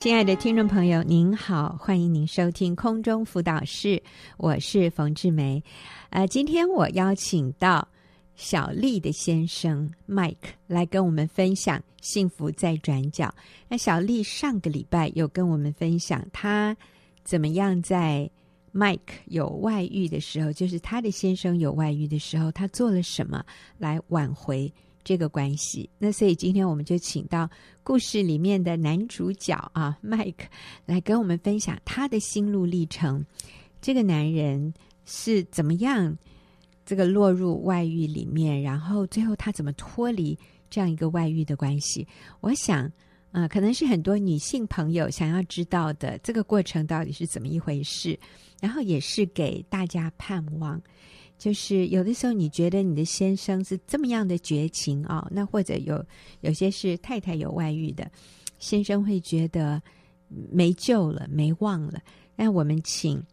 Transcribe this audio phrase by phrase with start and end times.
[0.00, 4.02] 亲爱的听众朋友，您好，欢迎您收听空中辅导室，
[4.38, 5.62] 我是冯志梅。
[6.08, 7.86] 呃，今天我邀请到
[8.34, 13.26] 小丽的先生 Mike 来跟我们分享《幸福在转角》。
[13.68, 16.74] 那小丽上个礼拜有跟我们分享，她
[17.22, 18.30] 怎么样在
[18.72, 23.44] Mike 有外遇的时候，就是她的先生有外遇的时候，她做了什么
[23.76, 24.72] 来挽回。
[25.02, 27.48] 这个关系，那所以今天我们就请到
[27.82, 30.46] 故事里面的男主角啊，Mike
[30.86, 33.24] 来跟我们分享他的心路历程。
[33.80, 34.72] 这个男人
[35.06, 36.16] 是怎么样
[36.84, 42.06] 这个落入外遇里面，然后最后他怎么脱离这样一个外遇的关系？
[42.40, 42.90] 我想，
[43.32, 48.18] 啊、可能是很多女性朋友想要知道的这个过程到底是怎么一回事，
[48.60, 50.80] 然后也是给大家盼望。
[51.40, 56.04] 就是有的时候，你觉得你的先生是这么样的绝情啊、哦，那或者有
[56.42, 58.10] 有些是太太有外遇的，
[58.58, 59.82] 先生会觉得
[60.28, 61.98] 没救了、没望了。
[62.36, 63.24] 那我们请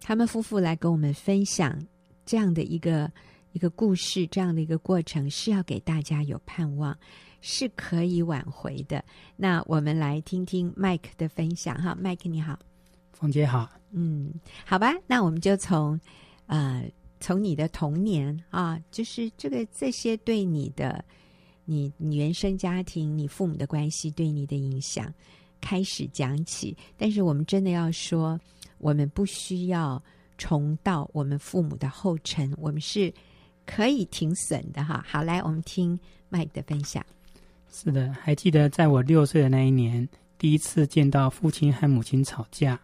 [0.00, 1.76] 他们夫妇来跟我们分享
[2.24, 3.10] 这样的一个
[3.50, 6.96] 一个故事，这样的一个过程，是要给大家有盼望，
[7.40, 9.04] 是可以挽回的。
[9.34, 12.56] 那我们来听听 Mike 的分享哈，Mike 你好，
[13.12, 14.32] 凤姐好，嗯，
[14.64, 16.00] 好吧，那我们就从
[16.46, 16.88] 呃。
[17.18, 21.04] 从你的童年啊，就是这个这些对你的
[21.64, 25.12] 你你原生家庭、你父母的关系对你的影响
[25.60, 26.76] 开始讲起。
[26.96, 28.38] 但是我们真的要说，
[28.78, 30.00] 我们不需要
[30.36, 33.12] 重蹈我们父母的后尘，我们是
[33.64, 35.02] 可以停损的哈。
[35.08, 35.98] 好，来，我们听
[36.30, 37.04] Mike 的分享。
[37.72, 40.06] 是的，还记得在我六岁的那一年，
[40.38, 42.78] 第一次见到父亲和母亲吵架，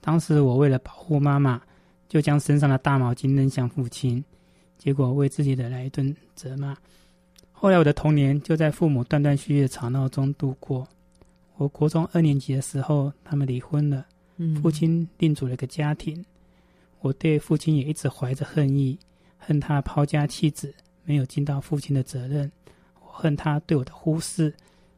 [0.00, 1.60] 当时我为了保护妈妈。
[2.10, 4.22] 就将身上的大毛巾扔向父亲，
[4.76, 6.76] 结果为自己的来一顿责骂。
[7.52, 10.88] 后来我的童年就在父母断断续续的吵闹中度过。
[11.56, 14.04] 我国中二年级的时候，他们离婚了，
[14.60, 16.18] 父亲另组了一个家庭。
[16.18, 16.24] 嗯、
[16.98, 18.98] 我对父亲也一直怀着恨意，
[19.38, 22.50] 恨他抛家弃子，没有尽到父亲的责任。
[23.04, 24.52] 我恨他对我的忽视，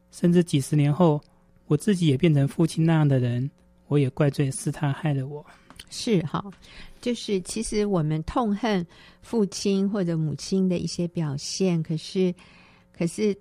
[0.09, 1.21] 甚至几十年后，
[1.67, 3.51] 我自己也变成父亲那样的人，
[3.87, 5.45] 我也怪罪是他害了我。
[5.89, 6.43] 是哈，
[7.03, 8.87] 就是其实我们痛恨
[9.21, 12.33] 父亲或者母亲的一些表现，可是，
[12.97, 13.37] 可是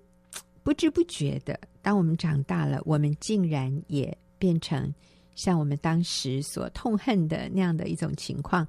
[0.64, 4.92] 不知不觉的，当我们长大了，我们竟然也变成
[5.36, 8.66] 像我们当时所痛恨的那样的一种情况，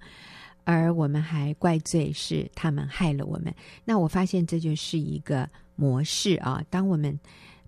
[0.64, 3.52] 而我们还怪罪是他们害了我们。
[3.84, 6.64] 那我发现这就是一个模式啊。
[6.70, 7.20] 当我们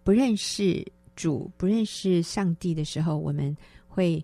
[0.04, 0.86] 不认识
[1.16, 4.24] 主、不认识上帝的时候，我们会。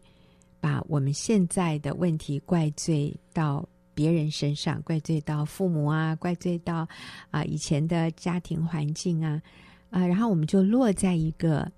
[0.62, 6.88] 把我们现在的问题怪罪到别人身上，怪罪到父母啊，怪罪到
[7.32, 9.42] 啊、呃、以前的家庭环境啊，
[9.90, 11.70] 啊、呃，然后我们就落在一个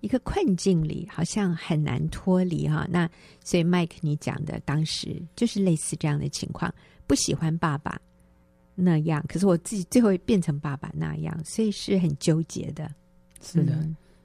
[0.00, 2.86] 一个困境里，好像很难脱离哈。
[2.90, 3.08] 那
[3.42, 6.72] 所以麦克你讲的当时就是类似这样的情况，
[7.06, 7.98] 不喜欢爸爸
[8.74, 12.92] 那样，可是我自己最后变成爸爸那样，所以是很纠结的。
[13.40, 13.72] 是的，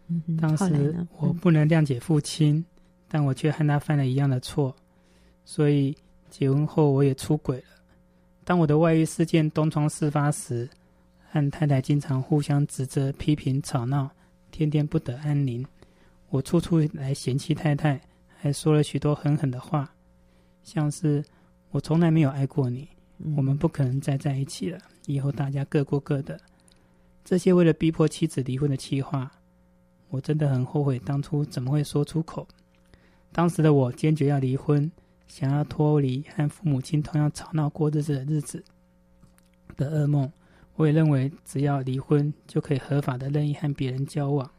[0.08, 2.66] 嗯，当时我不能谅解父亲。
[3.10, 4.74] 但我却和他犯了一样的错，
[5.44, 5.98] 所以
[6.30, 7.64] 结婚后我也出轨了。
[8.46, 10.70] 当我的外遇事件东窗事发时，
[11.32, 14.10] 和太太经常互相指责、批评、吵闹，
[14.52, 15.66] 天天不得安宁。
[16.30, 18.00] 我处处来嫌弃太太，
[18.38, 19.92] 还说了许多狠狠的话，
[20.64, 21.26] 像是
[21.72, 22.88] “我从来没有爱过你，
[23.36, 26.40] 我们不可能再在一起了，以后大家各过各的”。
[27.26, 29.32] 这些为了逼迫妻子离婚的气话，
[30.10, 32.48] 我真的很后悔当初怎么会说出口。
[33.32, 34.92] 当时的我坚决要离婚，
[35.28, 38.64] 想要脱离和父母亲同样吵闹过日子的日子
[39.78, 40.32] 的噩梦。
[40.76, 44.50] 我也认为，只要离婚就可以合法的任意和别人交往，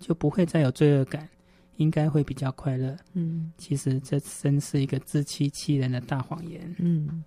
[0.00, 1.28] 就不会再有罪恶感，
[1.76, 2.96] 应该会比较快乐。
[3.12, 6.74] 嗯，其实这真是一个自欺欺人的大谎言。
[6.78, 7.22] 嗯，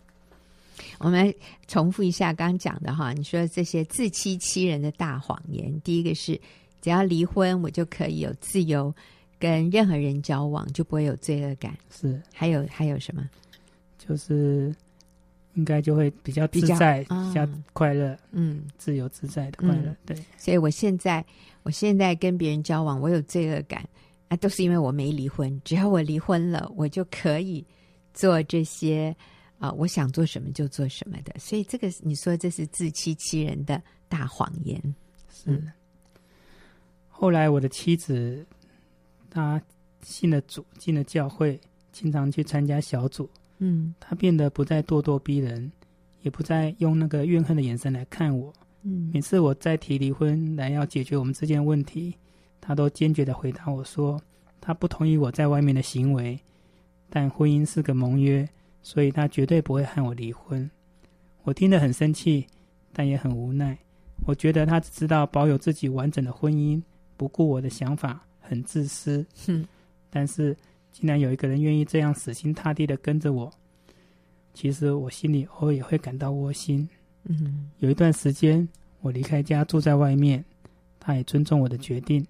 [0.98, 1.34] 我们来
[1.68, 6.40] 重复一下刚刚讲的哈，你说这些自欺欺人的大谎言，第一个是
[6.82, 8.94] 只要离婚，我就可以有自由。
[9.40, 12.22] 跟任何人交往就不会有罪恶感，是。
[12.34, 13.28] 还有还有什么？
[13.98, 14.76] 就是
[15.54, 19.98] 应该就会比较自在，比较，比较快乐，嗯，自由自在的快乐，嗯。
[20.06, 20.18] 对。
[20.38, 21.26] 所以我现在
[21.64, 23.88] 我现在跟别人交往，我有罪恶感，
[24.28, 25.62] 那都是因为我没离婚。
[25.64, 27.66] 只要我离婚了，我就可以
[28.14, 29.16] 做这些
[29.58, 31.34] 啊，呃，我想做什么就做什么的。
[31.40, 34.82] 所以这个你说这是自欺欺人的大谎言。
[35.32, 35.52] 是。
[35.52, 35.72] 嗯，
[37.08, 38.46] 后来我的妻子。
[39.30, 39.62] 他
[40.02, 41.60] 信了主，进了教会，
[41.92, 43.30] 经常去参加小组。
[43.60, 45.72] 嗯，他变得不再咄咄逼人，
[46.22, 48.54] 也不再用那个怨恨的眼神来看我。
[48.84, 52.16] 嗯，每次我再提离婚来要解决我们之间的问题，
[52.62, 54.22] 他都坚决的回答我说
[54.62, 56.40] ：“他不同意我在外面的行为，
[57.10, 58.48] 但婚姻是个盟约，
[58.82, 60.70] 所以他绝对不会和我离婚。
[61.44, 62.48] 我听得很生气，
[62.94, 63.78] 但也很无奈。
[64.26, 66.82] 我觉得他只知道保有自己完整的婚姻，
[67.18, 69.24] 不顾我的想法，很自私。
[69.46, 69.64] 哼，
[70.10, 70.58] 但是
[70.92, 73.52] 竟然有一个人愿意这样死心塌地的跟着我，
[74.56, 76.90] 其实我心里偶尔也会感到窝心。
[77.26, 78.68] 嗯，有一段时间
[79.02, 80.44] 我离开家住在外面，
[81.00, 82.26] 他也尊重我的决定。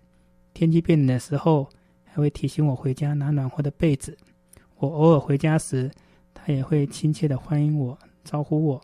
[0.53, 1.69] 天气变冷的时候，
[2.03, 4.17] 还会提醒我回家拿暖和的被子。
[4.75, 5.89] 我偶尔回家时，
[6.33, 8.81] 他也会亲切的欢迎我，招呼我。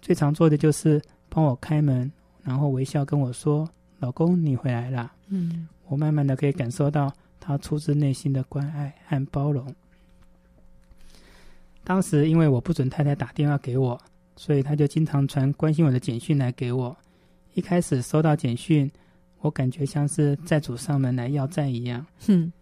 [0.00, 2.10] 最常做的就是帮我开门，
[2.42, 3.68] 然后微笑跟我说
[4.00, 9.74] ：“老公，你回来啦。”嗯，我慢慢的可以感受到他出自内心的关爱和包容。
[11.82, 14.00] 当时因为我不准太太打电话给我，
[14.36, 16.96] 所以他就经常传关心我的简讯来给我。
[17.54, 18.88] 一开始收到简讯，
[19.40, 22.52] 我感觉像是债主上门来要债一样，哼，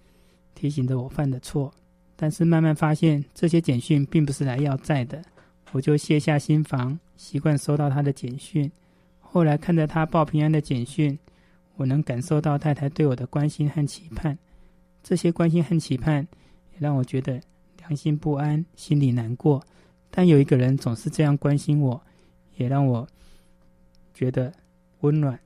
[0.54, 1.70] 提醒着我犯的错。
[2.16, 5.22] 但是慢慢发现，这些简讯并不是来要债的，
[5.72, 8.72] 我就卸下心防，习惯收到他的简讯。
[9.20, 11.18] 后来看着他报平安的简讯，
[11.78, 14.36] 我能感受到太太对我的关心和期盼。
[15.02, 16.26] 这些关心和期盼，
[16.74, 17.40] 也让我觉得
[17.78, 19.64] 良心不安，心里难过。
[20.10, 22.02] 但有一个人总是这样关心我，
[22.56, 23.06] 也让我
[24.12, 24.52] 觉得
[25.00, 25.38] 温暖。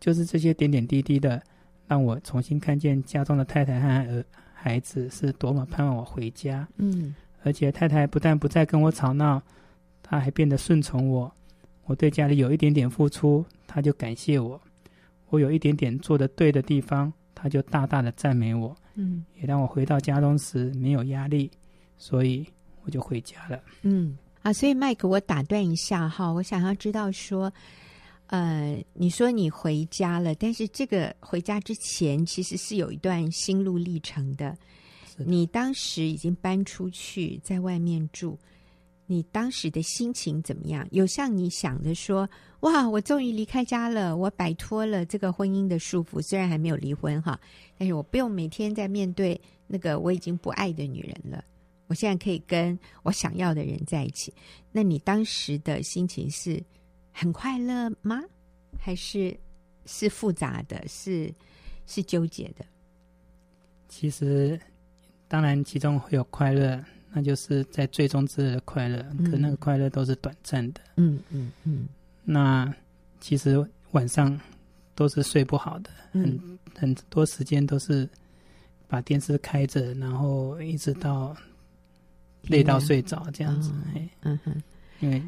[0.00, 1.42] 就是这些点点滴滴的，
[1.86, 4.24] 让我重新看见家中的太太和儿
[4.54, 6.66] 孩子是多么盼望我回家。
[6.76, 9.42] 嗯，而且太太不但不再跟我吵闹，
[10.02, 11.30] 她还变得顺从我。
[11.84, 14.58] 我对家里有一点点付出，她就感谢我；
[15.28, 18.74] 我有一点点做的对的地方，他就大大的赞美我。
[18.94, 21.50] 嗯，也让我回到家中时没有压力，
[21.98, 22.46] 所以
[22.84, 23.60] 我就回家了。
[23.82, 27.52] 嗯啊，所以麦克，我打断一下哈，我想要知道说，
[28.28, 34.56] 呃，你说你回家了，但是这个回家之前其实是有一段心路历程的。
[35.18, 38.38] 你当时已经搬出去，在外面住，
[39.06, 40.86] 你当时的心情怎么样？
[40.90, 42.28] 有像你想的说，
[42.60, 47.38] 哇，我终于离开家了，我摆脱了这个婚姻的束缚，虽然还没有离婚哈，
[47.78, 51.44] 但是我不用每天在面对那个我已经不爱的女人了。
[51.86, 54.34] 我现在可以跟我想要的人在一起。
[54.72, 56.60] 那你当时的心情是
[57.12, 58.20] 很快乐吗？
[58.76, 59.38] 还是
[59.84, 60.84] 是复杂的？
[60.88, 61.32] 是
[61.86, 62.66] 是纠结的？
[63.88, 64.60] 其实，
[65.28, 66.84] 当然其中会有快乐，
[67.16, 69.02] 那就是在最终之日的快乐。
[69.18, 70.82] 嗯、可那个快乐都是短暂的。
[70.96, 71.88] 嗯嗯嗯。
[72.22, 72.70] 那
[73.18, 74.38] 其实晚上
[74.94, 76.22] 都是睡不好的，嗯、
[76.74, 78.06] 很很多时间都是
[78.86, 81.34] 把电视开着，然后一直到。
[82.48, 84.62] 累到睡着这样子，嗯，嗯哼，
[85.00, 85.20] 因为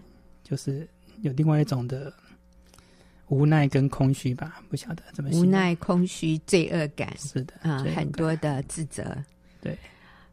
[0.44, 0.88] 就是
[1.22, 2.12] 有另外一种的
[3.26, 5.28] 无奈跟空虚吧，不晓得怎么。
[5.30, 9.04] 无奈、空虚、罪恶感，是的啊，很多的自责。
[9.60, 9.76] 对，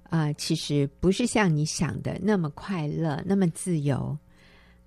[0.09, 4.17] 啊，其实不是像你想的那么快乐，那么自由。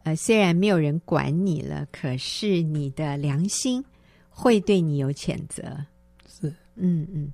[0.04, 3.84] 呃，虽然没有人管你了，可是你的良心
[4.28, 5.62] 会对你有谴责。
[6.28, 7.32] 是，嗯嗯，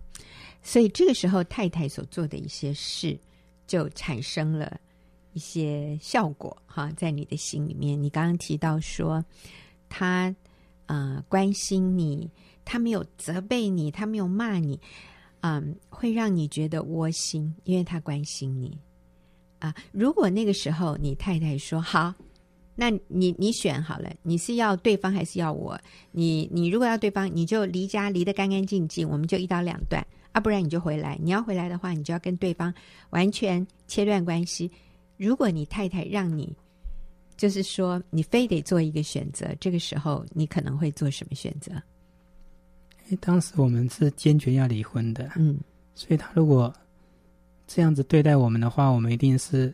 [0.62, 3.18] 所以这个时候太太所做的一些事。
[3.66, 4.78] 就产生了
[5.32, 8.00] 一些效果哈，在你的心里面。
[8.00, 9.24] 你刚刚提到说，
[9.88, 10.24] 他
[10.84, 12.30] 啊、呃、关心你，
[12.62, 14.78] 他没有责备你，他没有骂你，
[15.46, 18.78] 嗯，会让你觉得窝心，因为他关心你
[19.58, 19.74] 啊。
[19.92, 22.14] 如果那个时候你太太说好，
[22.74, 25.78] 那你你选好了，你是要对方还是要我？
[26.12, 30.02] 你你如果要对方，你就离家离得干干净净，我们就一刀两断。
[30.32, 31.18] 啊，不然你就回来。
[31.22, 32.72] 你要回来的话，你就要跟对方
[33.10, 34.70] 完全切断关系。
[35.18, 36.56] 如果你太太让你，
[37.36, 41.70] 就是说你非得做一个选择，这个时候你可能会做什么选择？
[43.04, 45.58] 因为当时我们是坚决要离婚的，嗯，
[45.94, 46.72] 所以他如果
[47.66, 49.72] 这样子对待我们的话，我们一定是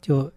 [0.00, 0.30] 就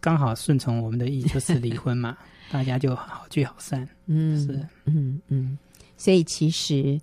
[0.00, 2.16] 刚好顺从我们的意，就是离婚嘛，
[2.50, 3.88] 大家就好聚好散。
[4.06, 5.58] 嗯，是，嗯嗯，
[5.96, 7.00] 所以其实。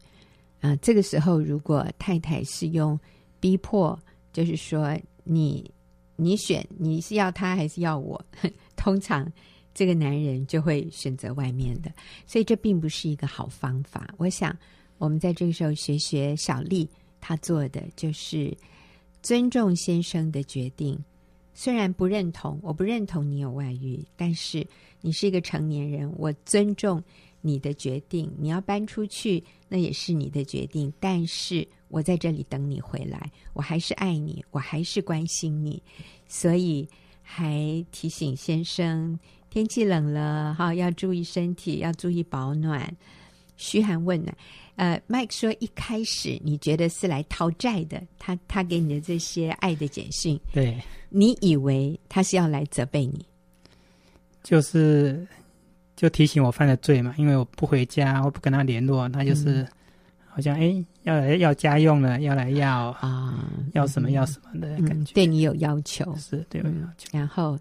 [0.60, 3.00] 啊，这个时候如果太太是用
[3.40, 3.98] 逼迫，
[4.34, 5.70] 就是说你
[6.16, 8.20] 你选你是要他还是要我？
[8.76, 9.32] 通常
[9.78, 11.92] 这个男人就会选择外面的，
[12.26, 14.12] 所以这并不是一个好方法。
[14.18, 14.58] 我想
[14.98, 16.90] 我们在这个时候学学小丽，
[17.22, 18.58] 她做的就是
[19.22, 20.98] 尊重先生的决定，
[21.54, 24.66] 虽然不认同，我不认同你有外遇，但是
[25.00, 27.04] 你是一个成年人，我尊重。
[27.40, 30.92] 你的决定，你要搬出去，那也是你的决定。
[31.00, 35.82] 但是我在这里等你回来，我还是爱你，我还是关心你，
[36.28, 36.86] 所以
[37.22, 39.18] 还提醒先生，
[39.58, 42.96] 天气冷了哈，要注意身体，要注意保暖，
[43.56, 44.32] 嘘寒问暖。
[44.76, 53.26] 呃，Mike 说一开始你觉得是来讨债的，他他给你的这些爱的简讯，对，你以为他是要来责备你，
[54.44, 55.28] 就是
[55.96, 59.64] 就提醒我犯了罪嘛，因为我不回家，我不跟他联络，他就是。
[59.64, 59.68] 嗯。
[60.30, 67.10] 好像哎，要来要家用了，要来要啊，要什么要什么的感觉，对你有要求，是对我有要求。
[67.12, 67.58] 然后，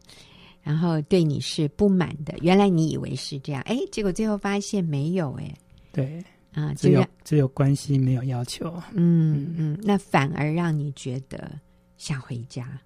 [0.66, 2.34] 然后对你是不满的。
[2.42, 5.54] 原来你以为是这样，哎，结果最后发现没有，哎，
[5.92, 6.20] 对
[6.50, 8.82] 啊，只有只有关系，没有要求。
[8.92, 11.56] 嗯嗯，那反而让你觉得
[11.98, 12.80] 想回家，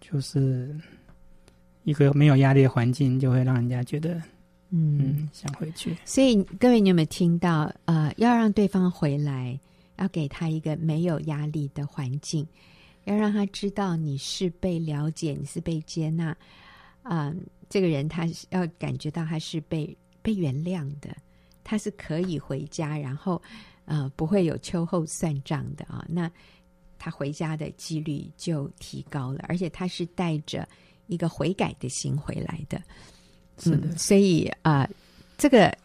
[0.00, 0.74] 就是
[1.84, 4.18] 一个没有压力的环境，就会让人家觉得。
[4.70, 5.94] 嗯，想回去。
[6.06, 7.70] 所以各位，你有没有听到？
[7.84, 9.60] 呃，要让对方回来，
[9.98, 12.46] 要给他一个没有压力的环境，
[13.04, 16.30] 要让他知道你是被了解，你是被接纳。
[17.02, 17.34] 啊、呃，
[17.68, 21.16] 这个人他要感觉到他是被被原谅的，
[21.64, 23.42] 他是可以回家，然后
[23.84, 26.04] 呃不会有秋后算账的啊。
[26.08, 26.30] 那
[26.98, 30.68] 他回家的几率就提高了，而且他是带着
[31.08, 32.80] 一个悔改的心回来的。
[33.66, 34.90] 嗯、所以啊、呃，
[35.36, 35.76] 这个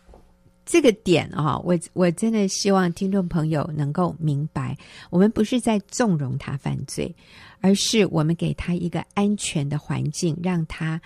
[0.68, 4.78] 这个点啊、哦，我我真的希望听众朋友能够明白，
[5.10, 7.16] 我们不是在纵容他犯罪，
[7.62, 11.02] 而是我们给他一个安全的环境，让他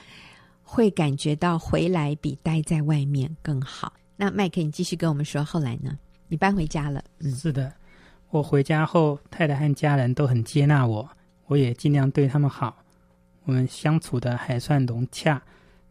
[0.64, 3.94] 会感觉到回来比待在外面更好。
[4.18, 5.96] 那麦克，你继续跟我们说，后来呢？
[6.28, 7.04] 你搬回家了？
[7.20, 7.72] 嗯，是的，
[8.32, 11.08] 我回家后，太太和家人都很接纳我，
[11.46, 12.76] 我也尽量对他们好，
[13.44, 15.40] 我们相处的还算融洽。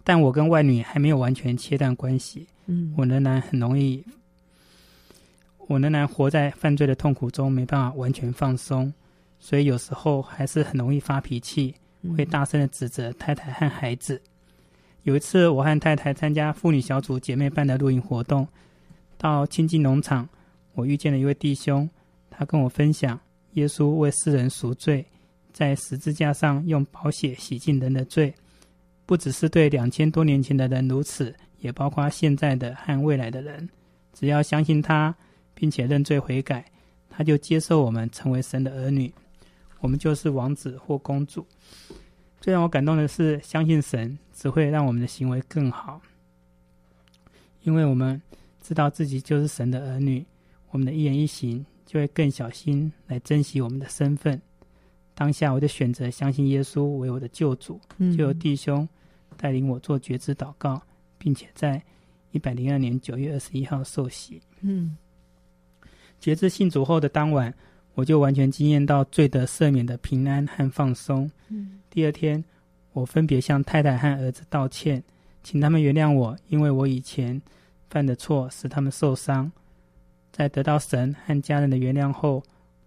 [0.03, 4.05] 但我跟外女还没有完全切断关系，嗯，我仍然很容易，
[5.67, 8.95] 我仍然活在犯罪的痛苦中，没办法完全放松，
[9.41, 11.75] 所以有时候还是很容易发脾气，
[12.17, 14.23] 会大声的指责太太和孩子。
[15.03, 18.47] 有一次，我和太太参加妇女小组姐妹办的露营活动，
[19.19, 20.29] 到亲近农场，
[20.75, 21.91] 我遇见了一位弟兄，
[22.31, 23.19] 他跟我分享
[23.55, 25.05] 耶稣为世人赎罪，
[25.53, 28.33] 在十字架上用宝血洗净人的罪。
[29.07, 33.69] 不只是对两千多年前的人如此，也包括现在的和未来的人。
[34.13, 35.15] 只要相信他，
[35.55, 36.65] 并且认罪悔改，
[37.09, 39.13] 他就接受我们成为神的儿女。
[39.81, 41.47] 我们就是王子或公主。
[42.41, 46.01] 最让我感动的是，相信神只会让我们的行为更好，
[47.63, 48.21] 因为我们
[48.63, 50.25] 知道自己就是神的儿女，
[50.71, 54.41] 我们的一言一行就会更小心来珍惜我们的身份。
[55.15, 57.79] 当下，我就选择相信耶稣为我的救主，
[58.17, 58.89] 就有弟兄。
[59.37, 60.83] 带领我做觉知祷告，
[61.21, 61.81] 并且在
[62.33, 64.41] 一百零二年九月二十一号受洗。
[64.63, 64.97] 嗯，
[66.19, 67.53] 截至信主后的当晚，
[67.95, 71.31] 我就完全经验到罪得赦免的平安和放松。
[71.49, 72.43] 嗯，第二天，
[72.95, 75.03] 我分别向太太和儿子道歉，
[75.43, 77.41] 请他们原谅我，因为我以前
[77.91, 79.51] 犯的错使他们受伤。
[80.33, 82.43] 在得到神和家人的原谅后，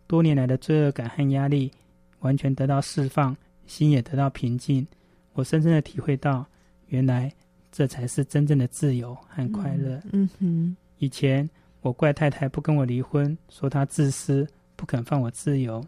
[0.08, 1.72] 多年来的罪恶感和压力
[2.20, 3.36] 完全得到释放，
[3.68, 4.88] 心也得到平静。
[5.34, 6.46] 我深深的体会到，
[6.88, 7.32] 原来
[7.74, 10.00] 这才是真正的自由和快乐。
[10.12, 11.50] 嗯，嗯哼，以前
[11.82, 15.84] 我怪太太不跟我离婚，说她自私，不肯放我自由。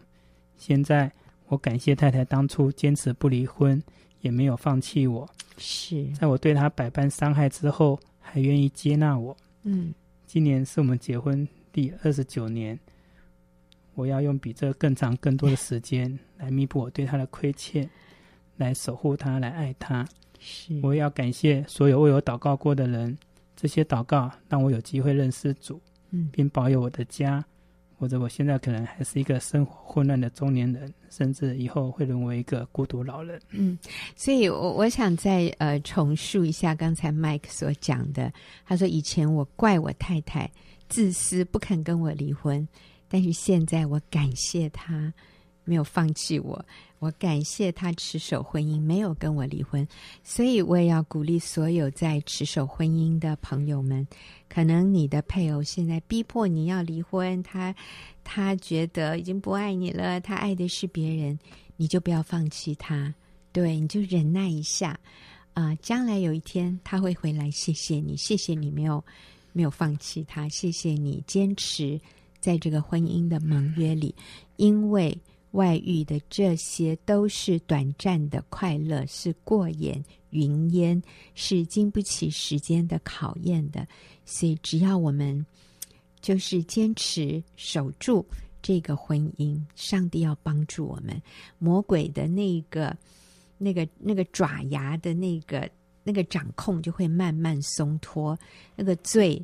[0.58, 1.12] 现在
[1.48, 3.82] 我感谢太太当初坚持不离婚，
[4.22, 5.30] 也没有放弃我。
[5.58, 9.38] 是，在我对她百般伤害之后，还愿意接纳我。
[9.62, 9.94] 嗯，
[10.26, 12.78] 今年是我们结婚第二十九年，
[13.94, 17.88] 我要用比这更长、更多的时间来弥补我对她的亏欠。
[18.58, 20.08] 来守护她，来爱他。
[20.46, 23.18] 是，我也要感谢所有为我祷告过的人。
[23.56, 27.44] 这些祷告让我有机会认识主，嗯，并保佑我的家。
[27.98, 33.42] 或者我现在可能还是一个生活混乱的中年人，甚至以后会沦为一个孤独老人。
[33.52, 33.80] 嗯，
[34.18, 38.32] 所以我我想再呃重述一下刚才 Mike 所讲的。
[38.66, 40.52] 他说：“以前我怪我太太
[40.90, 42.68] 自私，不肯跟我离婚，
[43.08, 45.12] 但是现在我感谢他。”
[45.66, 46.64] 没有放弃我，
[47.00, 49.86] 我感谢他持守婚姻，没有跟我离婚。
[50.24, 54.08] 所以我也要鼓励所有在持守婚姻的朋友们，
[54.48, 57.76] 可能你的配偶现在逼迫你要离婚，他
[58.24, 61.38] 他觉得已经不爱你了，他爱的是别人，
[61.76, 63.14] 你就不要放弃他，
[63.52, 64.98] 对，你就忍耐一下
[65.54, 69.04] 啊，将来有一天他会回来，谢谢你，谢谢你没有
[69.52, 72.00] 没有放弃他，谢谢你坚持
[72.40, 74.14] 在这个婚姻的盟约里，
[74.58, 75.18] 因为。
[75.56, 81.02] 外遇的这些都是短暂的快乐，是过眼云烟，
[81.34, 83.88] 是经不起时间的考验的。
[84.26, 85.46] 所以，只要我们
[86.20, 88.26] 就是坚持守住
[88.62, 91.22] 这个婚姻，上帝要帮助我们。
[91.58, 92.96] 魔鬼的那个、
[93.58, 95.70] 那个、那个爪牙的那个、
[96.04, 98.38] 那个掌控就会慢慢松脱，
[98.76, 99.44] 那个罪。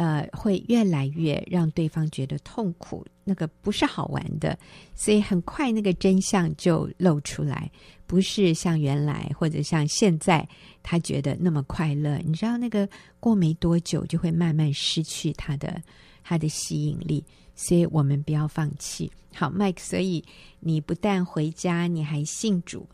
[0.00, 4.58] 呃，会越来越让对方觉得痛苦，那个不是好玩的，
[4.94, 7.70] 所以很快那个真相就露出来，
[8.06, 10.48] 不是像原来或者像现在
[10.82, 12.16] 他觉得那么快乐。
[12.24, 12.88] 你知道，那个
[13.20, 15.82] 过没多久就会慢慢失去他的
[16.24, 17.22] 他的吸引力，
[17.54, 19.12] 所以我们不要放弃。
[19.34, 20.24] 好，Mike，所以
[20.60, 22.88] 你不但回家，你还信主，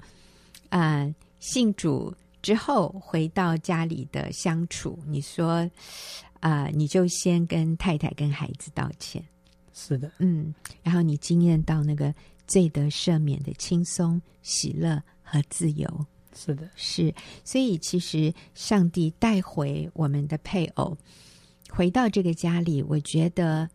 [0.71, 5.71] 啊、呃，信主之后回到家里的相处，你说。
[6.47, 9.21] 啊、呃，你就先跟太太、跟孩子道歉。
[9.75, 12.15] 是的，嗯，然后你经验到那个
[12.47, 16.07] 罪得赦免的轻松、喜乐和自由。
[16.37, 17.13] 是的，是。
[17.43, 20.97] 所以其实上帝带回我们的配偶
[21.69, 23.69] 回到这个家里，我觉得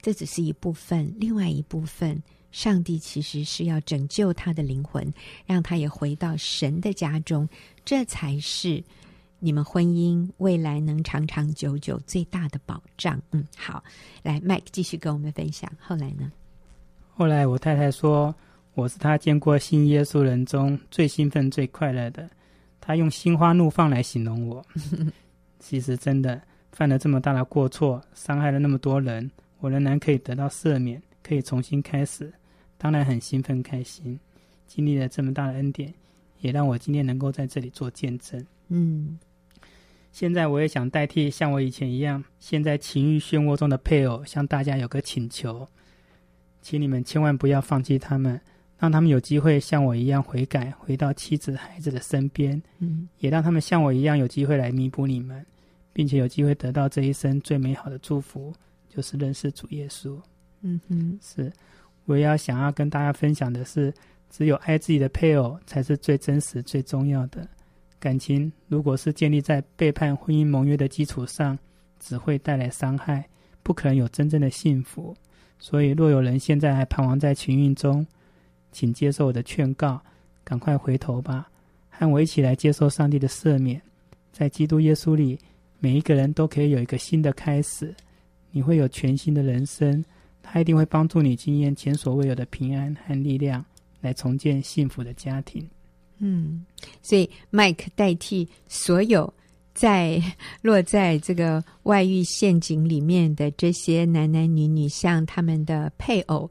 [0.00, 5.12] 这只是一部分，另外一部分，上帝其实是要拯救他的灵魂，
[5.44, 7.46] 让他也回到神的家中，
[7.84, 8.82] 这才是。
[9.44, 13.20] 你们婚姻未来能长长久久最大的保障。
[13.30, 13.84] 嗯，好，
[14.22, 15.70] 来，Mike 继续跟我们分享。
[15.78, 16.32] 后来呢？
[17.12, 18.34] 后来我太太说，
[18.72, 22.26] 我是她见过信耶稣人中最兴奋、最快乐的。
[22.80, 24.64] 她用心花怒放来形容我。
[25.60, 26.40] 其实真的
[26.72, 32.32] 犯了这么大的过错，伤害了那么多人，我仍然可以得到赦免，可以重新开始，
[32.78, 34.18] 当然很兴奋、开心。
[34.66, 35.92] 经历了这么大的恩典，
[36.40, 38.42] 也让我今天能够在这里做见证。
[38.68, 39.18] 嗯，
[40.14, 45.66] 现在我也想代替像我以前一样，现在情欲漩涡中的配偶，向大家有个请求，
[46.62, 48.40] 请你们千万不要放弃他们，
[48.78, 52.62] 让他们有机会像我一样悔改，回到妻子、孩子的身边。
[52.78, 55.44] 嗯，也让他们像我一样有机会来弥补你们，
[55.92, 58.54] 并且有机会得到这一生最美好的祝福，
[58.88, 60.16] 就是认识主耶稣。
[60.60, 61.52] 嗯哼，是，
[62.04, 63.92] 我要想要跟大家分享的是，
[64.30, 67.48] 只有爱自己的配偶，才是最真实、最重要的。
[68.04, 71.58] 感情如果是建立在背叛婚姻盟约的基础上，
[71.98, 73.26] 只会带来伤害，
[73.62, 75.16] 不可能有真正的幸福。
[75.58, 78.06] 所以，若有人现在还彷徨在情欲中，
[78.72, 79.98] 请接受我的劝告，
[80.44, 81.48] 赶快回头吧，
[81.88, 83.80] 和我一起来接受上帝的赦免。
[84.30, 85.38] 在基督耶稣里，
[85.78, 87.94] 每一个人都可以有一个新的开始，
[88.50, 90.04] 你会有全新的人生。
[90.42, 93.64] 他一定会帮助你经验前所未有的平安和力量，
[94.02, 95.66] 来重建幸福的家庭。
[96.18, 96.64] 嗯，
[97.02, 99.32] 所以 Mike 代替所有
[99.74, 100.22] 在
[100.62, 106.48] 落在这个外遇陷阱里面的这些男男女女，向他们的配偶，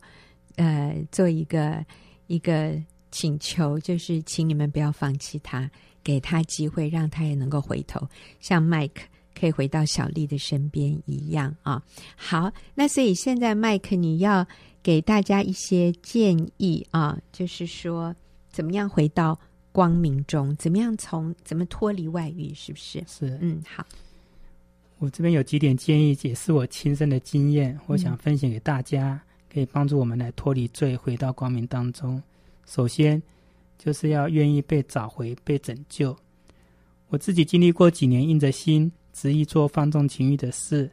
[0.57, 1.83] 呃，做一个
[2.27, 2.77] 一个
[3.11, 5.71] 请求，就是请你们不要放弃他，
[6.03, 8.05] 给他机会，让他也能够回头，
[8.41, 9.03] 像 Mike
[9.39, 11.81] 可以回到小丽的身边一样啊。
[12.17, 14.45] 好，那所以现在 Mike 你要
[14.83, 18.13] 给大家一些建议啊，就是说
[18.51, 19.39] 怎么样回到。
[19.73, 22.53] 光明中，怎么样从怎么脱离外遇？
[22.53, 23.03] 是不是？
[23.05, 23.85] 是，嗯，好。
[24.99, 29.21] 我这边有几点建议，也是我亲身的经验，我想分享给大家，嗯、
[29.53, 32.21] 可以帮助我们来脱离罪，回到光明当中。
[32.65, 33.21] 首先，
[33.77, 36.15] 就是要愿意被找回、被拯救。
[37.09, 40.89] 我自己经历过几年硬着心执意做放纵情欲的事，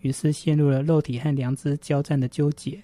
[0.00, 2.82] 于是陷入了肉体和良知交战的纠结。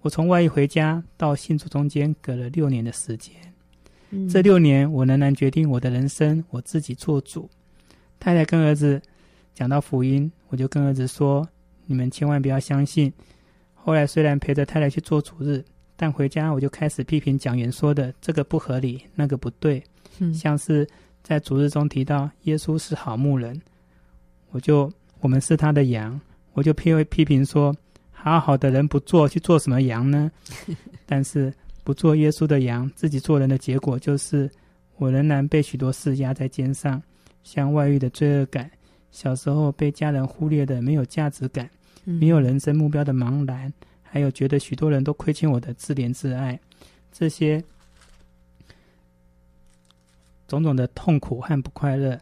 [0.00, 3.34] 我从外遇回家到信主中间隔了六年的时间。
[4.28, 7.48] 这六年，我仍然决定我的人生，我自己做主。
[8.18, 9.00] 太太跟儿子
[9.54, 11.46] 讲到福音，我就跟儿子说
[11.84, 13.12] ：“你们千万不要相信。”
[13.74, 15.62] 后来虽然陪着太太去做主日，
[15.94, 19.82] 但回家我就开始批评讲员说的这个不合理，那个不对。
[20.18, 20.88] 嗯，像是
[21.22, 23.60] 在主日中提到耶稣是好牧人，
[24.50, 24.90] 我就
[25.20, 26.18] 我们是他的羊，
[26.54, 27.76] 我就批批评说
[28.10, 30.30] ：“好好的人不做，去做什么羊呢？”
[31.04, 31.52] 但是。
[31.88, 34.50] 不做耶稣的羊，自己做人的结果就是，
[34.98, 37.02] 我仍然被许多事压在肩上，
[37.42, 38.70] 像外遇的罪恶感，
[39.10, 41.70] 小时候被家人忽略的没有价值感，
[42.04, 43.72] 没有人生目标的茫然，
[44.02, 46.60] 还有觉得许多人都亏欠我的自怜自爱，
[47.10, 47.64] 这些
[50.46, 52.20] 种种的痛苦和不快乐，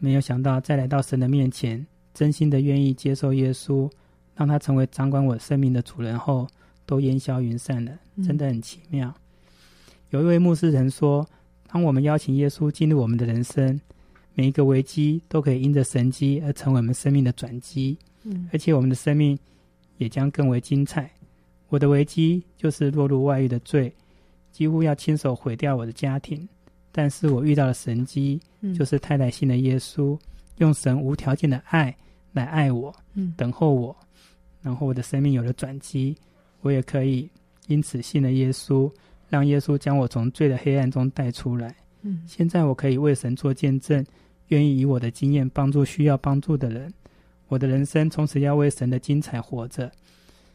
[0.00, 3.88] 没有想到再来到神的面前，真心的愿意接受耶稣，
[4.34, 6.44] 让他成为掌管我生命的主人后。
[6.88, 9.08] 都烟消云散了，真的很奇妙。
[9.08, 9.52] 嗯、
[10.10, 11.28] 有一位牧师曾说
[11.68, 13.80] ：“当我们邀请耶稣进入我们的人生，
[14.34, 19.38] 每一个危机都可以因着神机而成为我们生命的转机，嗯，而且我们的生命
[19.98, 21.10] 也将更为精彩。”
[21.68, 23.92] 我的危机就是落入外遇的罪，
[24.52, 26.48] 几乎要亲手毁掉我的家庭。
[26.92, 30.16] 但是我遇到了神机，嗯、就是太太信的耶稣，
[30.58, 31.94] 用神无条件的爱
[32.32, 33.94] 来爱我，嗯，等候我，
[34.62, 36.16] 然后我的生命有了转机。
[36.62, 37.28] 我也可以
[37.66, 38.90] 因此信了耶稣，
[39.28, 41.74] 让耶稣将我从罪的黑暗中带出来。
[42.02, 44.04] 嗯，现在我可以为神做见证，
[44.48, 46.92] 愿意以我的经验帮助需要帮助的人。
[47.48, 49.90] 我的人生从此要为神的精彩活着。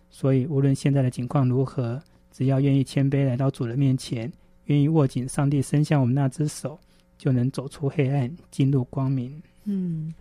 [0.10, 4.32] 所以，无论现在的情况如何，只要愿意谦卑来到主的面前，
[4.66, 6.78] 愿意握紧上帝伸向我们那只手，
[7.18, 9.42] 就能走出黑暗，进入光明。
[9.64, 10.14] 嗯，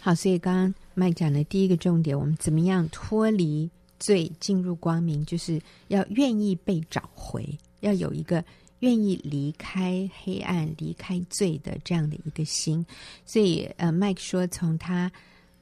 [0.00, 0.14] 好。
[0.14, 7.46] 所以刚刚麦讲的第一个重点，我们怎么样脱离罪，进入光明，就是要愿意被找回，
[7.80, 8.44] 要有一个
[8.80, 12.84] 愿意离开黑暗、离开罪的这样的一个心。
[13.24, 15.10] 所以，呃，麦克说，从他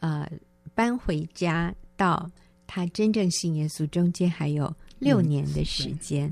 [0.00, 0.30] 呃
[0.74, 2.30] 搬回家到。
[2.68, 6.26] 他真正信耶稣，中间还有六年的时间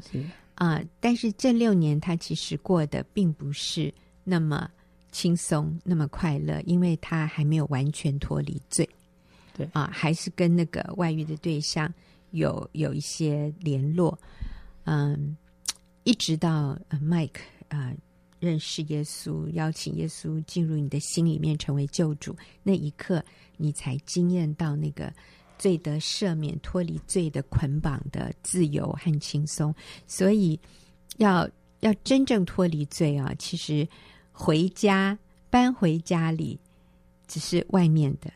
[0.57, 0.85] 啊、嗯呃！
[0.99, 4.69] 但是这六年他其实过得并不是那么
[5.12, 8.87] 轻松、那么快乐，因为他还没有完全脱离罪，
[9.55, 11.90] 对啊、还是跟那个外遇的对象
[12.33, 14.19] 有有一些联络。
[14.85, 15.35] 嗯，
[16.03, 17.95] 一直到呃麦克啊
[18.38, 23.25] 认识耶稣，邀请耶稣进入你的心里面成为救主那一刻，
[23.57, 25.11] 你才惊艳到那个。
[25.57, 29.73] 罪得赦免、脱离罪的捆绑的自由和轻松，
[30.05, 30.59] 所以
[31.19, 33.33] 要要真正脱离罪啊！
[33.38, 33.88] 其实
[34.33, 35.17] 回家
[35.51, 36.59] 搬回家里
[37.29, 38.33] 只是外面的，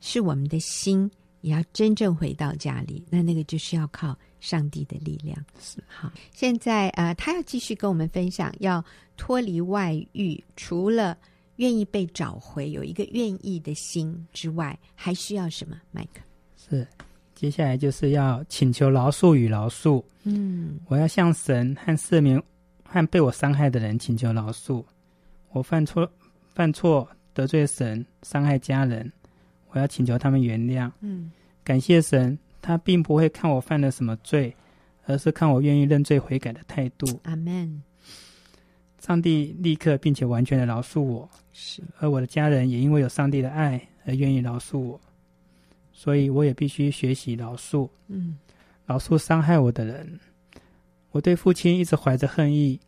[0.00, 3.04] 是我们的心也要真正回到家里。
[3.10, 5.36] 那那个就是要靠上帝的力量。
[5.60, 8.84] 是好，现在呃，他要继续跟我们分享，要
[9.16, 11.16] 脱离外遇，除了
[11.56, 15.76] 愿意被找回，有一个愿意的心之外，还需要什么？
[15.90, 16.20] 麦克。
[16.56, 16.86] 是，
[17.34, 20.02] 接下来就是要请求饶恕与饶恕。
[20.22, 22.40] 嗯，我要向神和赦免
[22.84, 24.84] 和被我伤害的人请求饶恕。
[25.50, 26.08] 我犯错，
[26.54, 29.10] 犯错得罪神，伤害家人，
[29.70, 30.90] 我要请求他们原谅。
[31.00, 31.30] 嗯，
[31.64, 34.54] 感谢神，他并不会看我犯了什么罪，
[35.06, 37.20] 而是看我愿意认罪悔改的态度。
[37.24, 37.82] 阿门。
[39.00, 45.00] 上帝立刻并且完全的饶恕我，是，而我的家人也因为有上帝的爱而愿意饶恕我。
[45.92, 48.36] 所以我也必须学习饶恕，嗯，
[48.86, 50.18] 饶恕伤害我的人。
[51.10, 52.78] 我对父亲一直怀着恨意，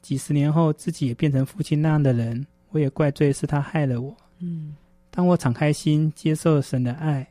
[0.00, 4.16] 几十年后自己也变成父亲那样的人，我也怪罪是他害了我。
[4.38, 4.76] 嗯，
[5.18, 7.26] 当我敞开心接受神的爱，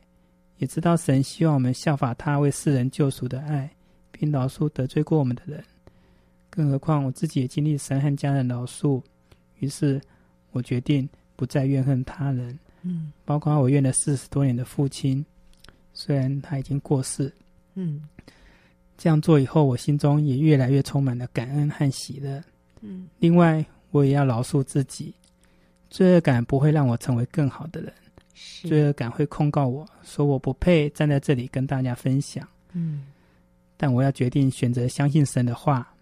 [0.58, 3.70] 也知道神希望我们效法他为世人救赎的爱，
[4.10, 5.64] 并饶恕得罪过我们的人。
[6.50, 9.00] 更何况我自己也经历神和家人饶恕，
[9.60, 9.98] 于是
[10.50, 12.58] 我决定不再怨恨他人。
[12.82, 15.24] 嗯，包括我怨了四十多年的父亲，
[15.94, 17.32] 虽然他已经过世，
[17.72, 18.06] 嗯，
[18.98, 22.44] 这样做以后，我心中也越来越充满了感恩和喜乐。
[22.82, 25.14] 嗯，另外，我也要饶恕自己，
[25.98, 27.92] 罪恶感不会让我成为更好的人，
[28.62, 32.46] 罪恶感会控告我说我不配站在这里跟大家分享。
[32.72, 33.06] 嗯，
[33.76, 35.92] 但我要决定选择相信神的话。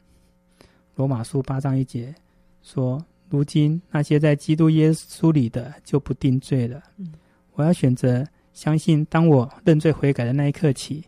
[0.96, 2.14] 罗马书八章一节
[2.62, 3.02] 说。
[3.28, 6.80] 如今那些在基督耶稣里的就不定罪了。
[6.96, 7.12] 嗯，
[7.54, 11.02] 我要选择相信，当我认罪悔改的那一刻起，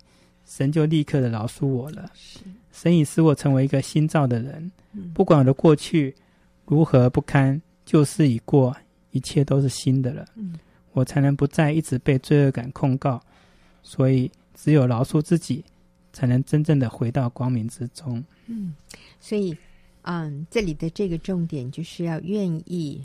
[0.44, 2.10] 神就立刻的饶恕我了。
[2.14, 2.40] 是，
[2.72, 4.72] 神已使我成为一个新造的人。
[4.94, 6.12] 嗯，不管我的过去
[6.66, 8.76] 如何不堪，旧事已过，
[9.12, 10.26] 一切都是新的了。
[10.34, 10.58] 嗯，
[10.92, 13.18] 我才能不再一直被罪恶感控告。
[13.82, 15.64] 所以，只有饶恕自己，
[16.12, 18.22] 才能真正的回到光明之中。
[18.46, 18.74] 嗯，
[19.18, 19.56] 所以。
[20.02, 23.04] 嗯，这里的这个重点就是要愿意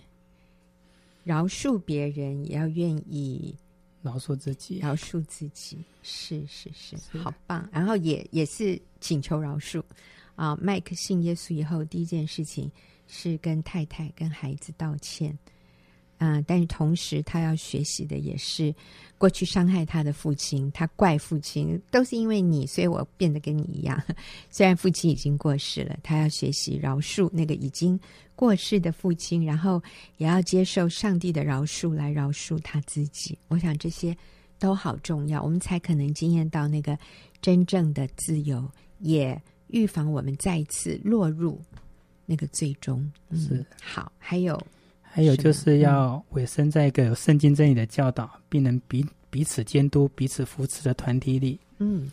[1.25, 3.53] 饶恕别人，也要愿意
[4.01, 4.79] 饶恕自己。
[4.79, 7.67] 饶恕自己，是是是，是好棒。
[7.73, 9.83] 然后也也是请求饶恕
[10.35, 10.55] 啊。
[10.61, 12.71] 麦克信耶稣以后，第一件事情
[13.13, 15.37] 是跟太太、跟孩子道歉。
[16.19, 18.73] 啊、但是同时他要学习的也是
[19.17, 24.01] 过去伤害他的父亲，他怪父亲都是因为你，所以我变得跟你一样。
[24.49, 27.99] 虽然父亲已经过世了，他要学习饶恕那个已经
[28.37, 29.83] 过世的父亲，然后
[30.15, 33.37] 也要接受上帝的饶恕来饶恕他自己。
[33.49, 34.15] 我想这些
[34.57, 36.97] 都好重要，我们才可能经验到那个
[37.41, 38.65] 真正的自由，
[38.99, 41.59] 也预防我们再次落入
[42.25, 43.11] 那个最终。
[43.29, 44.61] 嗯、是好，还有。
[45.01, 51.59] 还有就是要委身在一个有圣经真理的教导，嗯、并能彼彼此监督、彼此扶持的团体里。
[51.77, 52.09] 嗯，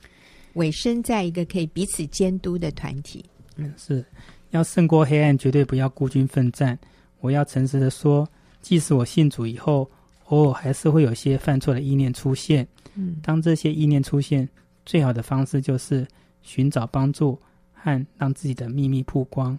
[0.53, 3.25] 委身在一个可以彼此监督的团体。
[3.57, 4.05] 嗯，是
[4.51, 6.79] 要胜过黑暗，绝对不要孤军奋战。
[7.21, 8.29] 我要诚实的说，
[8.61, 9.91] 即使我信主以后，
[10.27, 12.69] 偶尔还是会有些犯错的意念出现。
[12.97, 14.47] 嗯，当这些意念出现，
[14.85, 16.07] 最好的方式就是
[16.43, 17.39] 寻找帮助
[17.73, 19.59] 和让自己的秘密曝光。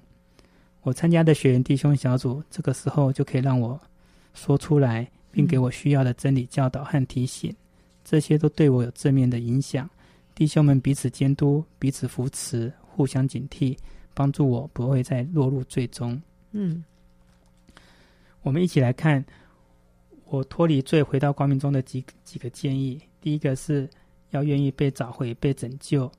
[0.83, 3.79] 我参加的学员弟兄小组，这个时候就可以让我
[4.33, 7.55] 说出来，并给我需要的真理教导和提醒，
[8.03, 9.87] 这些都对我有正面的影响。
[10.33, 13.77] 弟兄们彼此监督、彼此扶持、互相警惕，
[14.15, 16.19] 帮助我不会再落入罪中。
[16.51, 16.83] 嗯，
[18.41, 19.23] 我们一起来看，
[20.25, 23.87] 我脱离罪回到光明中的几几个建议：第一个是
[24.31, 26.09] 要愿意被找回、被拯救；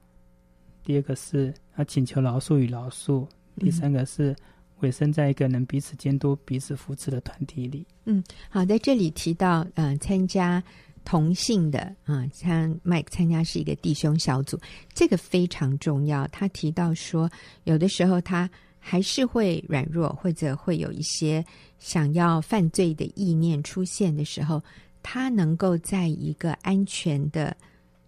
[0.84, 4.36] 第二个是要请求饶恕与饶恕；第三个是
[4.82, 7.86] 委身在一个能彼此监督、彼此扶持的团体里。
[8.04, 10.62] 嗯，好，在这里提到，嗯、呃，参加
[11.04, 14.58] 同性的啊，像 Mike 参加是一个弟兄小组，
[14.94, 16.26] 这个非常重要。
[16.28, 17.30] 他提到说，
[17.64, 21.44] 有的时候他还是会软弱，或者会有一些
[21.78, 24.62] 想要犯罪的意念出现的时候，
[25.02, 27.56] 他能够在一个安全的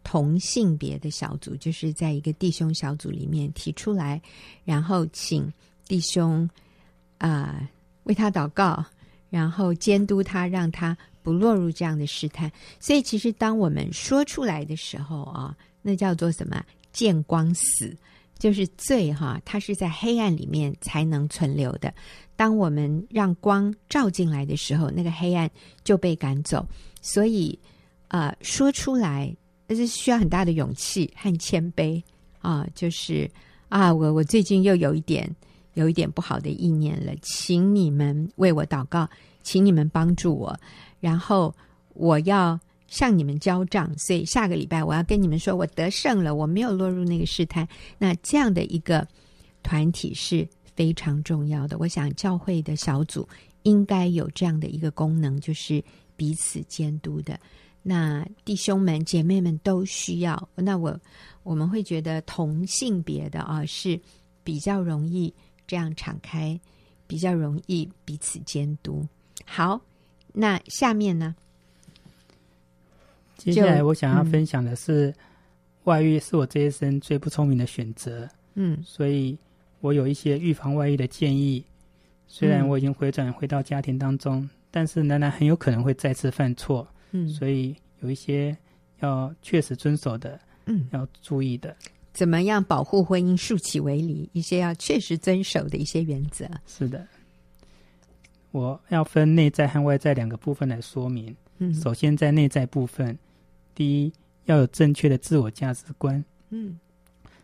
[0.03, 4.21] 同性别的小组，就是在一个弟兄小组里面提出来，
[4.65, 5.53] 然后请
[5.87, 6.49] 弟兄
[7.29, 7.69] 啊、
[8.05, 8.85] 为他祷告，
[9.31, 10.97] 然后监督他，让他。
[11.25, 16.63] 不落入这样的试探，所以其实当我们说出来的时候啊，那叫做什么？
[16.93, 17.97] 见光死，
[18.39, 21.91] 就是罪哈，它是在黑暗里面才能存留的。
[22.37, 25.51] 当我们让光照进来的时候，那个黑暗
[25.83, 26.69] 就被赶走。
[27.01, 27.59] 所以，
[28.09, 29.35] 呃，说出来
[29.67, 32.03] 那是需要很大的勇气和谦卑
[32.41, 32.67] 啊。
[32.75, 33.27] 就是
[33.71, 35.35] 啊，我我最近又有一点
[35.75, 39.09] 有一点不好的意念了，请你们为我祷告，
[39.43, 40.59] 请你们帮助我。
[41.01, 41.55] 然后
[41.93, 47.69] 我要向你们交账，所以下个礼拜我要跟你们说，我得胜了，我没有落入那个试探。
[47.99, 49.07] 那这样的一个
[49.63, 51.77] 团体是非常重要的。
[51.79, 53.29] 我想教会的小组
[53.65, 55.83] 应该有这样的一个功能，就是
[56.17, 57.39] 彼此监督的。
[57.83, 60.49] 那弟兄们、姐妹们都需要。
[60.55, 60.99] 那我
[61.43, 64.01] 我们会觉得同性别的啊是
[64.43, 65.33] 比较容易
[65.66, 66.59] 这样敞开，
[67.07, 69.07] 比较容易彼此监督。
[69.44, 69.81] 好。
[70.37, 71.33] 那下面呢？
[73.37, 75.14] 接下来我想要分享的是，嗯、
[75.85, 78.29] 外遇是我这一生最不聪明的选择。
[78.55, 79.38] 嗯，所以
[79.79, 81.64] 我有一些预防外遇的建议。
[82.27, 86.85] 虽然我已经回转回到家庭当中，嗯、但是仍然很有可能会再次犯错。
[87.12, 88.57] 嗯，所以有一些
[88.98, 91.77] 要确实遵守的，嗯，要注意的。
[92.14, 94.31] 怎么样保护婚姻，竖起为篱？
[94.33, 96.48] 一些要确实遵守的一些原则。
[96.64, 97.07] 是的。
[98.53, 101.37] 我要分内在和外在两个部分来说明。
[101.59, 103.18] 嗯，首先在内在部分，
[103.74, 104.12] 第一
[104.44, 106.24] 要有正确的自我价值观。
[106.50, 106.79] 嗯，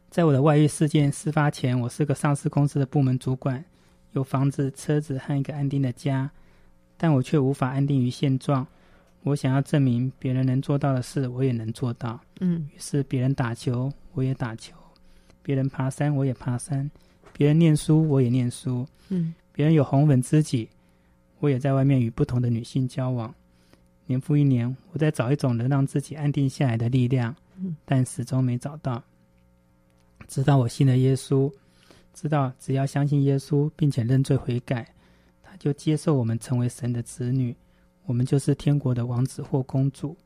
[0.08, 3.64] 在我的外遇事件事发前，我是个上市公司的部门主管，
[4.12, 6.30] 有房子、车子和一个安定的家，
[6.96, 8.64] 但我却无法安定于现状。
[9.22, 12.18] 我想要证明别人能做到的事，我也能做到。
[12.40, 14.72] 嗯，于是别人打球，我也打球；
[15.42, 16.88] 别人爬山，我也爬山；
[17.32, 18.86] 别人念书，我也念书。
[19.08, 20.68] 嗯，别人有红粉知己。
[21.40, 23.34] 我也在外面与不同的女性交往，
[24.04, 27.34] 年复一年，我在找一种能让自己安定下来的力量，
[27.86, 29.02] 但始终没找到。
[30.28, 31.50] 直到我信了耶稣，
[32.12, 34.86] 知道只要相信耶稣，并且认罪悔改，
[35.42, 37.56] 他就接受我们成为神的子女，
[38.10, 40.16] 我们就是天国的王子或公主。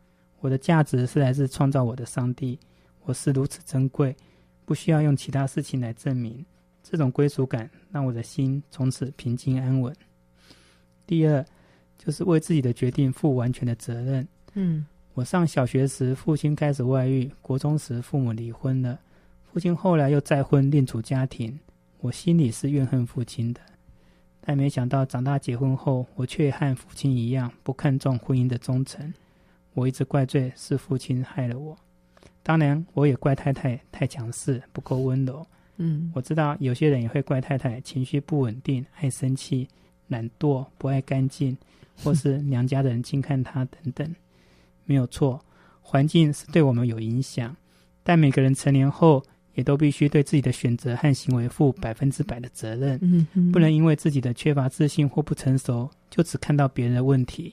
[0.41, 2.59] 我的价值是来自创造我的上帝，
[3.03, 4.17] 我是如此珍贵，
[4.65, 6.43] 不需要用其他事情来证明。
[6.83, 9.95] 这种归属感让我的心从此平静安稳。
[11.07, 11.45] 第二，
[11.99, 14.27] 就是为自己的决定负完全的责任。
[14.55, 18.99] 嗯，我上小学时，父亲开始外遇；国中时，父母离婚了。
[19.53, 21.61] 父亲后来又再婚，另组家庭。
[22.01, 23.61] 我心里是怨恨父亲的，
[24.47, 29.15] 但没想到长大结婚后，我却和父亲一样不看重婚姻的忠诚。
[29.73, 31.75] 我一直怪罪是父亲害了我，
[32.43, 35.47] 当然，我也怪太太太强势，不够温柔。
[35.79, 39.67] 嗯，我知道有些人也会怪太太情绪不稳定，爱生气。
[40.09, 41.57] 懒惰、不爱干净，
[42.03, 44.15] 或是娘家的人轻看他等等，
[44.85, 45.43] 没有错。
[45.81, 47.57] 环境是对我们有影响，
[48.03, 49.25] 但每个人成年后
[49.55, 52.99] 也都必须对自己的选择和行为负百分之百的责任。
[53.03, 57.53] 嗯嗯，不能因为自己的缺乏自信或不成熟，就只看到别人的问题。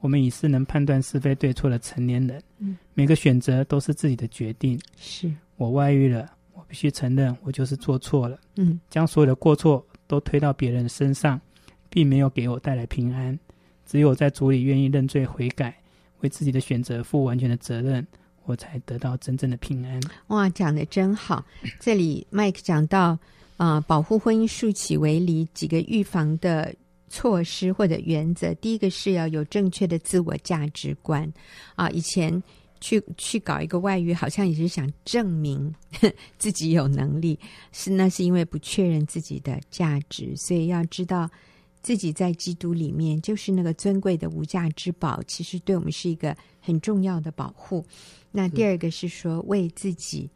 [0.00, 4.78] 我们已是能判断是非对错的成年人，嗯，每个选择都是自己的决定。
[4.96, 8.38] 是我外遇了，我必须承认我就是做错了。
[8.56, 11.40] 嗯，将所有的过错都推到别人身上。
[11.88, 13.38] 并没有给我带来平安，
[13.86, 15.74] 只有在主里愿意认罪悔改，
[16.20, 18.06] 为自己的选择负完全的责任，
[18.46, 20.00] 我才得到真正的平安。
[20.28, 21.44] 哇，讲得真好！
[21.78, 23.18] 这里 Mike 讲到
[23.56, 26.74] 啊、保护婚姻竖起为篱几个预防的
[27.08, 28.52] 措施或者原则。
[28.54, 31.30] 第一个是要有正确的自我价值观
[31.74, 31.88] 啊。
[31.90, 32.42] 以前
[32.80, 35.74] 去去搞一个外遇，好像也是想证明
[36.38, 37.38] 自己有能力，
[37.72, 41.30] 是那是因为不确认自己的价值，所以要知道。
[41.86, 47.86] 自己在基督里面就是那个尊贵的无价之宝，其实对我们是一个很重要的保护。
[48.32, 50.28] 那第二个是说，为自己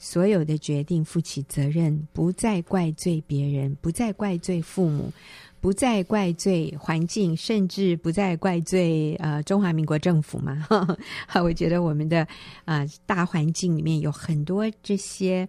[0.00, 5.12] 所有的决定负起责任，不再怪罪别人，不再怪罪父母，
[5.60, 10.56] 不再怪罪环境，甚至不再怪罪呃中华民国政府嘛。
[11.28, 12.22] 哈，我觉得我们的
[12.64, 15.48] 啊、呃、大环境里面有很多这些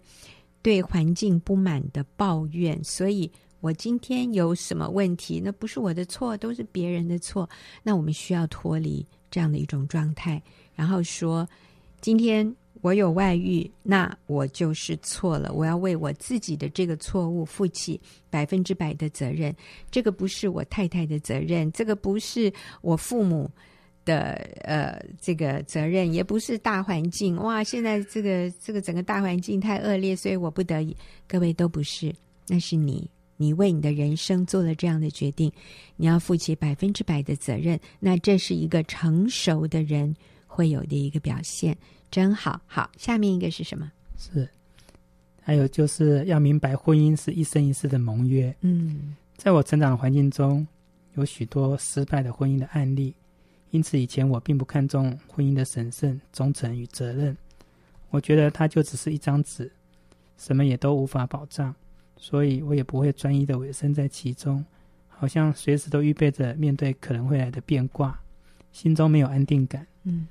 [0.61, 3.31] 对环境不满的抱怨，所以
[3.65, 7.49] 我今天有什么问题，那不是我的错，都是别人的错。
[7.81, 10.39] 那我们需要脱离这样的一种状态，
[10.75, 11.47] 然后说
[11.99, 12.55] 今天。
[12.81, 15.51] 我有外遇，那我就是错了。
[15.51, 17.99] 我要为我自己的这个错误负起
[18.29, 19.55] 百分之百的责任。
[19.89, 23.49] 这个不是我太太的责任，这个不是我父母
[24.03, 27.35] 的呃这个责任，也不是大环境。
[27.37, 30.95] 哇，现在这个这个整个大环境太恶劣，所以我不得已。
[31.27, 32.13] 各位都不是，
[32.47, 35.51] 那是你，你为你的人生做了这样的决定，
[35.95, 37.79] 你要负起百分之百的责任。
[37.99, 40.15] 那这是一个成熟的人
[40.47, 41.77] 会有的一个表现。
[42.11, 43.91] 真好，好，下面一个是什么？
[44.17, 44.47] 是，
[45.41, 48.55] 还有就是要明白，婚姻是一生一世的盟约。
[48.61, 50.65] 嗯，在我成长的环境中，
[51.15, 53.13] 有许多失败的婚姻的案例，
[53.71, 57.35] 因此以前我并不看重婚姻的神圣、忠诚与责任。
[58.11, 59.69] 我觉得它就只是一张纸，
[60.37, 61.75] 什么也都无法保障，
[62.17, 64.63] 所以我也不会专一的委身在其中，
[65.07, 68.19] 好像随时都预备着面对可能会来的变卦，
[68.71, 69.85] 心中没有安定感。
[70.03, 70.27] 嗯。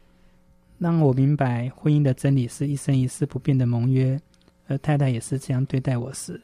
[0.76, 4.20] 让我明白婚姻的真理是一生一世不变的盟约，
[4.66, 6.38] 而太太也是这样对待我时，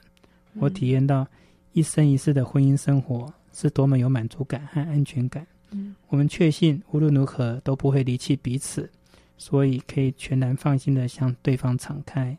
[0.55, 1.27] 我体验到
[1.73, 5.45] 一生一世的婚姻生活是多么有满足感和安全感。
[5.73, 8.89] 嗯，我们确信无论如何都不会离弃彼此，
[9.37, 12.37] 所以可以全然放心的向对方敞开。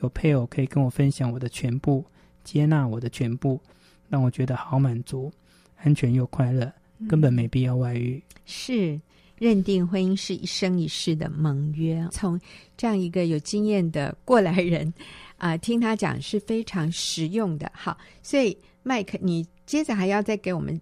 [0.00, 2.04] 有配偶可以跟我分享我的全部，
[2.44, 3.60] 接纳我的全部，
[4.08, 5.32] 让我觉得好满足、
[5.76, 6.72] 安全又快乐，
[7.08, 8.22] 根本没必要外遇。
[8.46, 9.00] 是。
[9.36, 12.40] 认定婚姻是一生一世的盟约，从
[12.76, 14.86] 这样一个有经验的过来人
[15.36, 17.70] 啊、呃，听他讲是非常实用的。
[17.74, 20.80] 好，所以麦克，你接着还要再给我们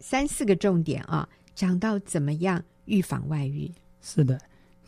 [0.00, 3.70] 三四个重点啊，讲到怎么样预防外遇。
[4.02, 4.38] 是的，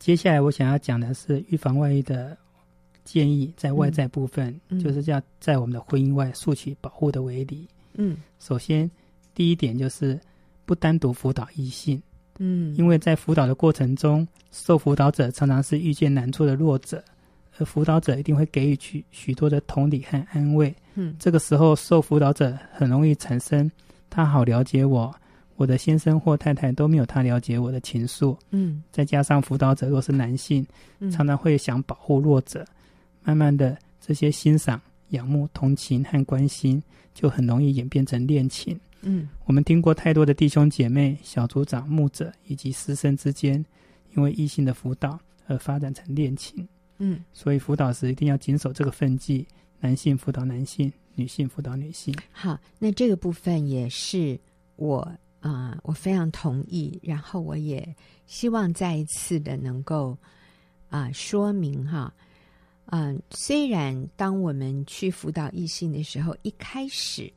[0.00, 2.36] 接下来我想要讲的是预防外遇的
[3.04, 7.68] 建议，在外在部分，嗯、就是要在我们的婚姻外竖起保护的围篱。
[7.94, 8.90] 嗯，首先
[9.34, 10.18] 第一点就是
[10.64, 12.02] 不单独辅导异性。
[12.38, 17.04] 嗯，因为在辅导的过程中，受辅导者常常是遇见难处的弱者，
[17.58, 20.74] 而辅导者一定会给予许许多的同理和安慰。
[20.94, 23.70] 嗯，这个时候受辅导者很容易产生
[24.10, 25.14] 他好了解我，
[25.54, 28.36] 我的先生或太太都没有他了解我的情愫。
[28.50, 30.66] 嗯，再加上辅导者若是男性，
[31.12, 32.66] 常常会想保护弱者，
[33.24, 36.80] 慢慢的这些欣赏、仰慕、同情和关心
[37.12, 38.78] 就很容易演变成恋情。
[39.00, 43.62] 嗯，我们听过太多的弟兄姐妹、小组长、牧者以及师生之间，
[44.14, 46.66] 因为异性的辅导而发展成恋情。
[46.98, 49.46] 嗯，所以辅导时一定要谨守这个分际：
[49.80, 52.14] 男性辅导男性，女性辅导女性。
[52.32, 54.38] 好，那这个部分也是
[54.76, 55.00] 我
[55.40, 56.98] 啊、呃，我非常同意。
[57.02, 57.94] 然后我也
[58.26, 60.16] 希望再一次的能够
[60.88, 62.14] 啊、呃、说明哈，
[62.86, 67.32] 嗯、虽然当我们去辅导异性的时候，一开始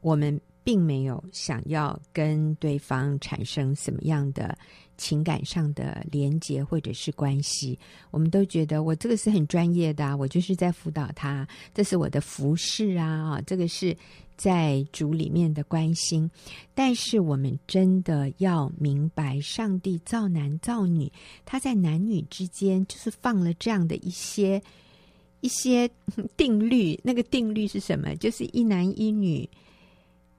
[0.00, 0.40] 我们。
[0.62, 4.56] 并没有想要跟对方产生什么样的
[4.98, 7.76] 情感上的连结或者是关系，
[8.10, 13.96] 我们都觉得我这个是很专业的啊，我就是在辅导他，这是我的服饰啊，啊，这个是
[14.36, 16.30] 在主里面的关心。
[16.74, 21.10] 但是我们真的要明白，上帝造男造女，
[21.46, 24.62] 他在男女之间就是放了这样的一些
[25.40, 25.90] 一些
[26.36, 26.98] 定律。
[27.02, 28.14] 那个定律是什么？
[28.16, 29.48] 就是一男一女。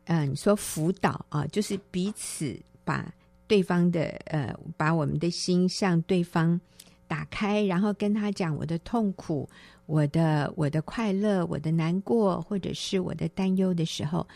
[0.05, 3.13] 嗯，你说辅导啊，就是彼此把
[3.47, 6.59] 对方的呃，把我们的心向对方
[7.07, 9.47] 打开，然后跟他讲我的痛苦、
[9.85, 14.27] 我的我的快乐、我的难过，或者是我的担忧的时候，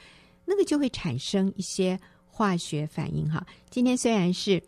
[0.46, 3.46] 那个就会产生一些化学反应哈。
[3.70, 4.62] 今天虽然是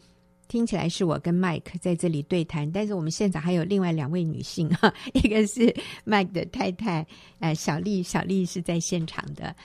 [0.48, 7.06] 听起来是我跟 Mike 在这里对谈，但是我们现场还有另外两位女性哈， 一个是 Mike 的太太，
[7.40, 9.56] 呃，小丽，小丽是在现场的。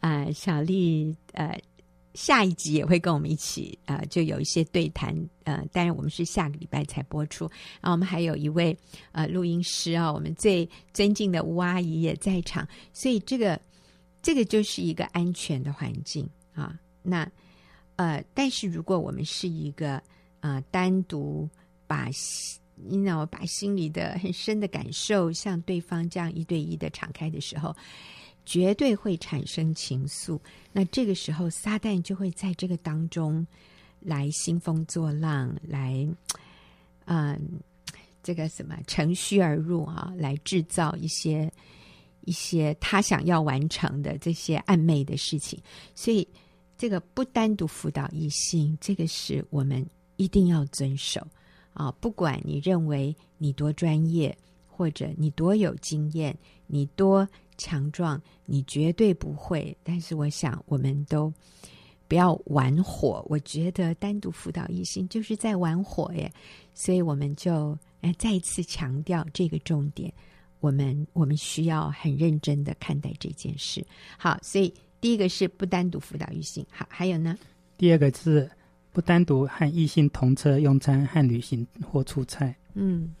[0.00, 1.56] 啊、呃，小丽，呃，
[2.14, 7.44] 下一集也会跟我们一起，呃，就有一些对谈，呃，当然我们是下个礼拜才播出。
[7.80, 8.76] 然后我们还有一位
[9.12, 13.60] 呃录音师啊、我们最尊敬的吴阿姨也在场，所以这个
[14.20, 16.76] 这个就是一个安全的环境啊。
[17.00, 17.30] 那
[17.94, 20.02] 呃，但是如果我们是一个
[20.42, 21.48] 呃单独
[21.86, 22.08] 把，
[22.76, 27.74] 你知道，把心里的很深的感受向对方这样一对一的敞开的时候。
[28.44, 30.36] 绝对会产生情愫，
[30.72, 33.46] 那这个时候撒旦就会在这个当中
[34.00, 36.04] 来兴风作浪，来，
[37.04, 37.40] 嗯，
[38.20, 41.48] 这个什么乘虚而入啊，来制造一些
[42.22, 45.62] 一些他想要完成的这些暧昧的事情。
[45.94, 46.26] 所以
[46.76, 49.86] 这个不单独辅导异性，这个是我们
[50.16, 51.26] 一定要遵守
[51.72, 51.90] 啊！
[52.00, 54.36] 不管你认为你多专业，
[54.66, 56.36] 或者你多有经验，
[56.66, 59.76] 你多强壮，你绝对不会。
[59.82, 61.32] 但是我想，我们都
[62.08, 63.24] 不要玩火。
[63.28, 66.32] 我觉得单独辅导异性就是在玩火耶，
[66.74, 70.12] 所以我们就呃再一次强调这个重点。
[70.60, 73.84] 我们我们需要很认真的看待这件事。
[74.16, 76.64] 好，所以第一个是不单独辅导异性。
[76.70, 77.36] 好，还有呢？
[77.76, 78.48] 第二个是
[78.92, 82.54] 不单独和异性同车用餐和旅行或出差。
[82.74, 83.12] 嗯，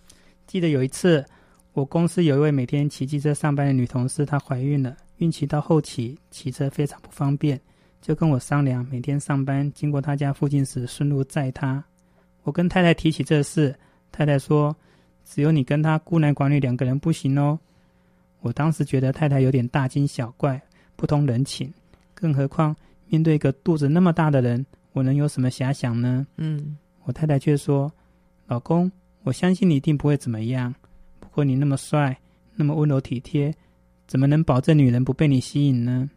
[0.46, 1.24] 记得有一次，
[1.72, 7.58] 我公司有一位每天骑机车上班的女同事，她怀孕了，孕期到后期骑车非常不方便，
[8.00, 11.82] 就跟我商量，每天上班经过她家附近时顺路载她。
[12.42, 13.74] 我跟太太提起这事，
[14.10, 14.74] 太太说。
[15.24, 17.58] 只有你跟她孤男寡女两个人不行哦。
[18.40, 20.60] 我当时觉得太太有点大惊小怪，
[20.96, 21.72] 不通人情。
[22.12, 22.74] 更何况
[23.06, 26.26] 面对一个肚子那么大的人，我能有什么遐想呢？
[26.36, 27.92] 嗯，我太太却说
[28.46, 28.90] ：“老公，
[29.22, 30.74] 我相信你一定不会怎么样。
[31.20, 32.16] 不过你那么帅，
[32.54, 33.54] 那么温柔体贴，
[34.06, 36.08] 怎么能保证女人不被你吸引呢？”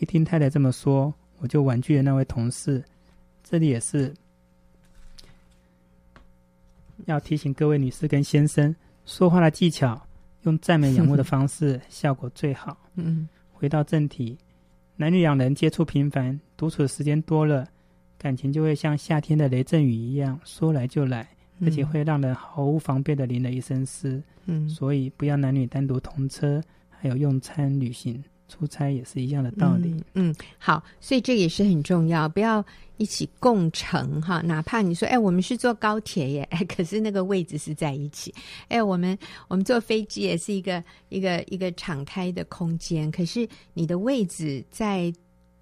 [0.00, 2.82] 一听太太这么说，我就婉拒了那位同事。
[3.42, 4.12] 这里也是。
[7.06, 8.74] 要提醒各位女士跟先生，
[9.04, 10.00] 说话的技巧
[10.42, 12.76] 用赞美仰慕的方式 效果最好。
[12.94, 14.38] 嗯，回到正题，
[14.96, 17.68] 男女两人接触频繁，独处的时间多了，
[18.24, 21.28] 感情就会像夏天的雷阵雨一样，说来就来，
[21.60, 24.22] 而且会让人毫无防备的淋了一身湿。
[24.46, 26.58] 嗯，所以不要男女单独同车，
[26.88, 28.24] 还有用餐旅行。
[28.46, 29.90] 出差也是一样的道理。
[30.14, 32.64] 嗯，嗯，好，所以这也是很重要，不要
[32.96, 34.40] 一起共乘哈。
[34.42, 38.32] 哪怕你说，哎，我们是坐高铁耶，哎， 可是那个位置是在一起。
[38.68, 39.18] 哎，我们
[39.48, 45.12] 我们坐飞机也是一个一个一个敞开的空间，可是你的位置在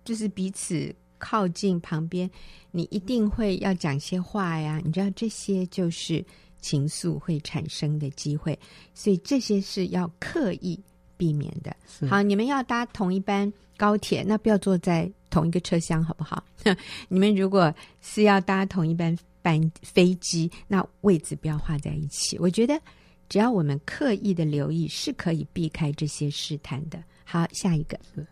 [0.05, 2.29] 就是彼此靠近旁边，
[2.73, 4.83] 你一定会要讲些话呀。
[4.85, 6.25] 你知道这些就是
[6.61, 8.59] 情愫会产生的机会，
[8.93, 10.79] 所以这些是要刻意。
[11.15, 11.77] 避免的。
[12.09, 16.43] 好，你们要搭同一班高铁，那不要坐在同一个车厢，好不好？
[17.07, 22.37] 你们如果是要搭同一班班飞机，那位置不要画在一起。
[22.41, 22.81] 我觉得
[23.29, 27.01] 只要我们刻意的留意，是可以避开这些试探的。
[27.23, 28.27] 好，下一个是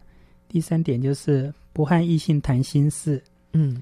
[0.50, 3.22] 第三点，就是不和异性谈心事。
[3.52, 3.80] 嗯，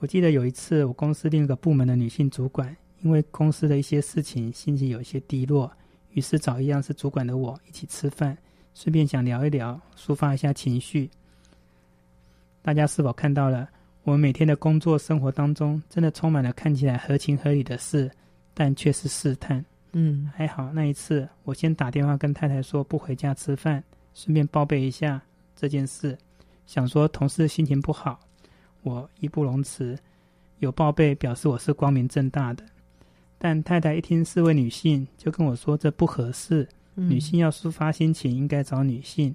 [0.00, 5.72] 我记得有一次，我公司另一个部门的女性主管，因为公司的一些事情，心情有一些低落。
[6.10, 8.36] 于是找一样是主管的我一起吃饭，
[8.74, 11.08] 顺便想聊一聊，抒发一下情绪。
[12.60, 13.66] 大家是否看到了？
[14.02, 18.10] 我们每天的工作生活当中，真的充满了看起来合情合理的事，
[18.52, 19.64] 但却是试探。
[19.92, 23.82] 嗯，还好那一次，我先打电话跟太太说不回家吃饭，
[24.12, 25.22] 顺便报备一下
[25.64, 26.14] 这件事，
[26.66, 28.20] 想说同事心情不好，
[28.82, 29.98] 我义不容辞，
[30.58, 32.62] 有报备表示我是光明正大的。
[33.38, 36.68] 但太太一听是位女性，就跟我说这不合适。
[36.96, 39.34] 嗯、女性要抒发心情，应该找女性，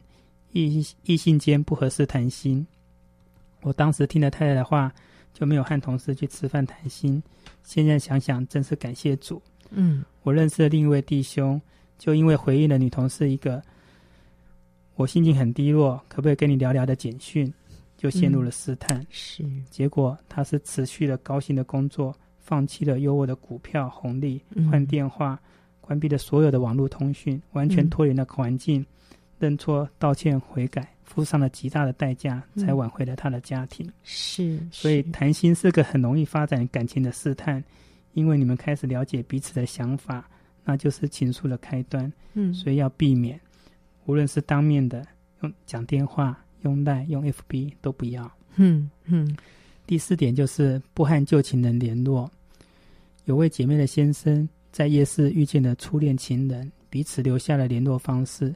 [0.52, 2.66] 异异性间不合适谈心。
[3.62, 4.94] 我当时听了太太的话，
[5.34, 7.24] 就没有和同事去吃饭谈心。
[7.64, 9.42] 现在想想，真是感谢主。
[9.72, 11.60] 嗯，我认识的另一位弟兄，
[11.98, 13.60] 就因为回应了女同事一个
[15.00, 17.50] “我心情很低落，可不可以跟你聊聊”的简讯，
[17.96, 19.00] 就陷入了试探。
[19.00, 22.14] 嗯、是，结果他是持续了高薪的工作。
[22.38, 24.42] 放弃了优渥的股票红利，
[24.72, 25.40] 换电话，嗯、
[25.82, 28.86] 关闭了所有的网络通讯，完全脱离了环境，嗯、
[29.38, 33.88] 认错、道歉、悔改，付上了极大的代价，才挽回了他的家庭。
[34.02, 37.64] 是、嗯，所以谈心是个很容易发展感情的试探，
[38.16, 40.28] 因为你们开始了解彼此的想法，
[40.66, 42.12] 那就是情愫的开端。
[42.34, 43.40] 嗯，所以要避免，
[44.06, 45.06] 无论是当面的
[45.42, 48.32] 用讲电话、用 LINE、用 FB 都不要。
[48.56, 49.36] 嗯嗯。
[49.86, 52.30] 第四点就是不和旧情人联络。
[53.26, 58.54] 有位姐妹的先生在夜市遇见了初恋情人，彼此留下了联络方式。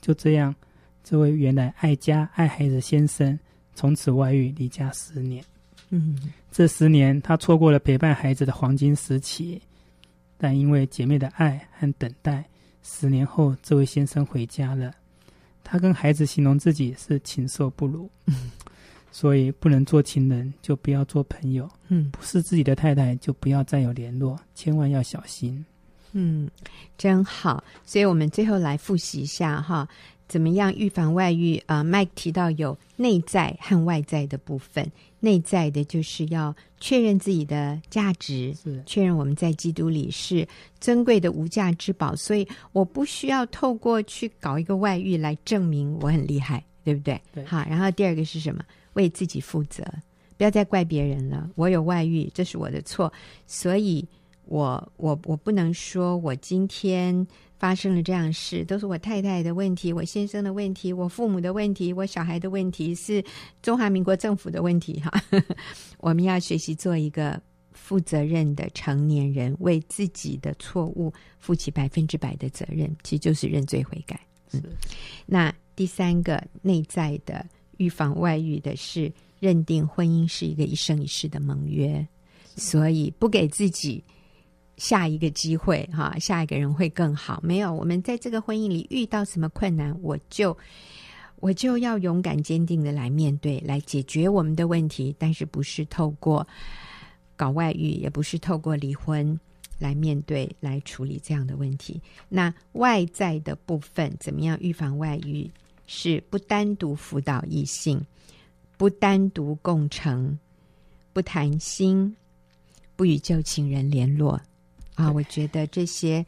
[0.00, 0.54] 就这样，
[1.02, 3.38] 这位原来爱家爱孩子的先生
[3.74, 5.42] 从此外遇离家十年。
[5.88, 6.18] 嗯，
[6.50, 9.60] 这十年他错过了陪伴孩子的黄金时期，
[10.36, 12.44] 但因为姐妹的爱和等待，
[12.84, 14.94] 十年后这位先生回家了。
[15.64, 18.08] 他跟孩子形容自己是禽兽不如。
[18.26, 18.52] 嗯
[19.10, 21.70] 所以不能做情人，就不要做朋友。
[21.86, 25.64] 嗯，不是自己的太太，就不要再有联络，千万要小心。
[26.10, 26.50] 嗯，
[26.98, 27.62] 真好。
[27.86, 29.88] 所以我们最后来复习一下哈，
[30.26, 34.90] 怎么样预防外遇啊？Mike 提到有内在和外在的部分。
[35.20, 40.46] 内在的就是要确认自己的价值，是确认我们在基督里是
[40.80, 42.14] 尊贵的无价之宝。
[42.14, 46.64] 所以我不需要透过去搞一个外遇来证明我很厉害。
[46.84, 47.18] 对不对？
[47.32, 47.42] 对。
[47.46, 48.62] 好，然后第二个是什么？
[48.92, 49.82] 为自己负责，
[50.36, 51.48] 不要再怪别人了。
[51.54, 53.10] 我有外遇，这是我的错，
[53.46, 54.06] 所以
[54.44, 57.26] 我我我不能说我今天
[57.64, 63.24] 发生了这样事都是我太太的问题，我先生的问题，我父母的问题，我小孩的问题，是
[63.62, 65.00] 中华民国政府的问题。
[65.00, 65.10] 哈，
[65.96, 67.40] 我们要学习做一个。
[67.72, 74.18] 负责任的成年人，为自己的错误负起百分之百的责任，其实就是认罪悔改。
[74.52, 74.62] 嗯，
[75.26, 77.44] 那第三个内在的
[77.76, 82.06] 预防外遇的是认定婚姻是一个一生一世的盟约，
[82.56, 84.02] 所以不给自己
[84.76, 87.40] 下一个机会哈，下一个人会更好。
[87.42, 90.56] 没有，我们在这个婚姻里遇到什么困难，我就
[91.36, 96.46] 我就要勇敢坚定的来面对，来解决我们的问题，但是不是透过。
[97.36, 99.38] 搞外遇也不是透过离婚
[99.80, 102.00] 来面对、来处理这样的问题。
[102.28, 105.50] 那外在的部分怎么样预防外遇？
[105.86, 108.00] 是不单独辅导异性，
[108.76, 110.38] 不单独共乘，
[111.12, 112.16] 不谈心，
[112.96, 114.40] 不与旧情人联络。
[114.94, 116.24] 啊，我觉得这些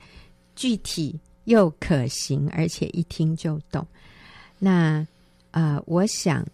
[0.55, 3.87] 具体又可行，而且一听就懂。
[4.59, 5.07] 那
[5.51, 6.47] 啊、呃，我想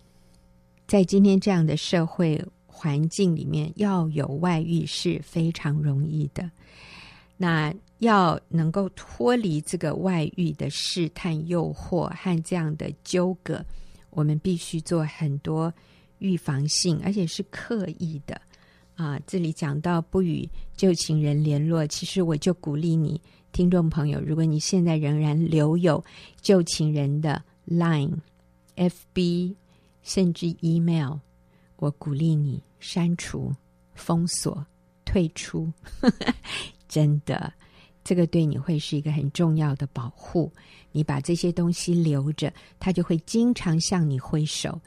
[0.87, 2.43] 在今天这样的社会。
[2.75, 6.51] 环境里面要有外遇是非常容易的，
[7.37, 13.65] 那要能够脱离这个外遇的试探、诱惑和这样的纠葛，
[14.11, 15.73] 我们必须做很多
[16.19, 18.41] 预防性，而且是刻意的
[18.95, 19.19] 啊。
[19.27, 23.21] 这里讲到不与旧情人联络，其实我就鼓励你，
[23.53, 26.03] 听众朋友，如果你现在仍然留有
[26.41, 28.19] 旧情人的 Line、
[28.77, 29.55] FB，
[30.03, 31.19] 甚至 Email。
[31.77, 33.53] 我鼓励你删除、
[33.95, 34.65] 封锁、
[35.05, 35.69] 退出，
[36.89, 37.53] 真的，
[38.05, 40.53] 这个对你会是一个很重要的保护。
[40.93, 44.81] 你把这些东西留着，他就会经常向你挥手，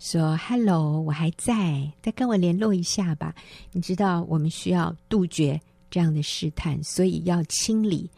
[0.00, 3.32] 说 “Hello，我还在，再跟我联络一下吧。”
[3.70, 8.10] 你知道，我们需要杜绝这样的试探，所以要清理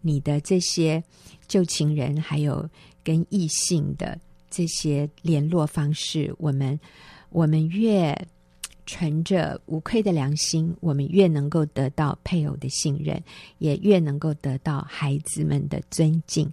[0.00, 1.02] 你的这些
[1.48, 2.70] 旧情人，还有
[3.02, 4.16] 跟异性的
[4.48, 6.32] 这些联络方式。
[6.38, 6.78] 我们。
[7.34, 8.14] 我们越
[8.92, 13.18] 存着无愧的良心，我们越能够得到配偶的信任，
[13.56, 16.52] 也越能够得到孩子们的尊敬。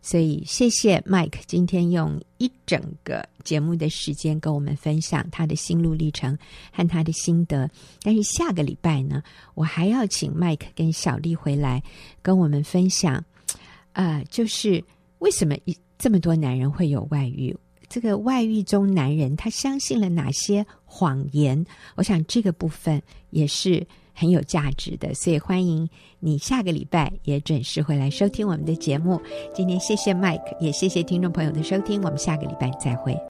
[0.00, 6.38] 所以，谢谢 Mike 今天用一整个节目的时间跟我们分享他的心路历程
[6.70, 7.68] 和他的心得。
[8.02, 9.20] 但是下个礼拜呢，
[9.54, 11.82] 我还要请 Mike 跟小丽回来
[12.22, 13.24] 跟我们分享，
[13.94, 14.82] 呃，就是
[15.18, 17.56] 为什么一这么多男人会有外遇？
[17.90, 21.64] 这个外遇中，男人他相信了哪些谎言？
[21.94, 25.88] 我想这个部分也是很有价值的，所以欢迎
[26.18, 29.22] 你下个礼拜也准时回来收听我们的节目。
[29.54, 33.29] 今天谢谢 Mike，也谢谢听众朋友的收听，我们下个礼拜再会。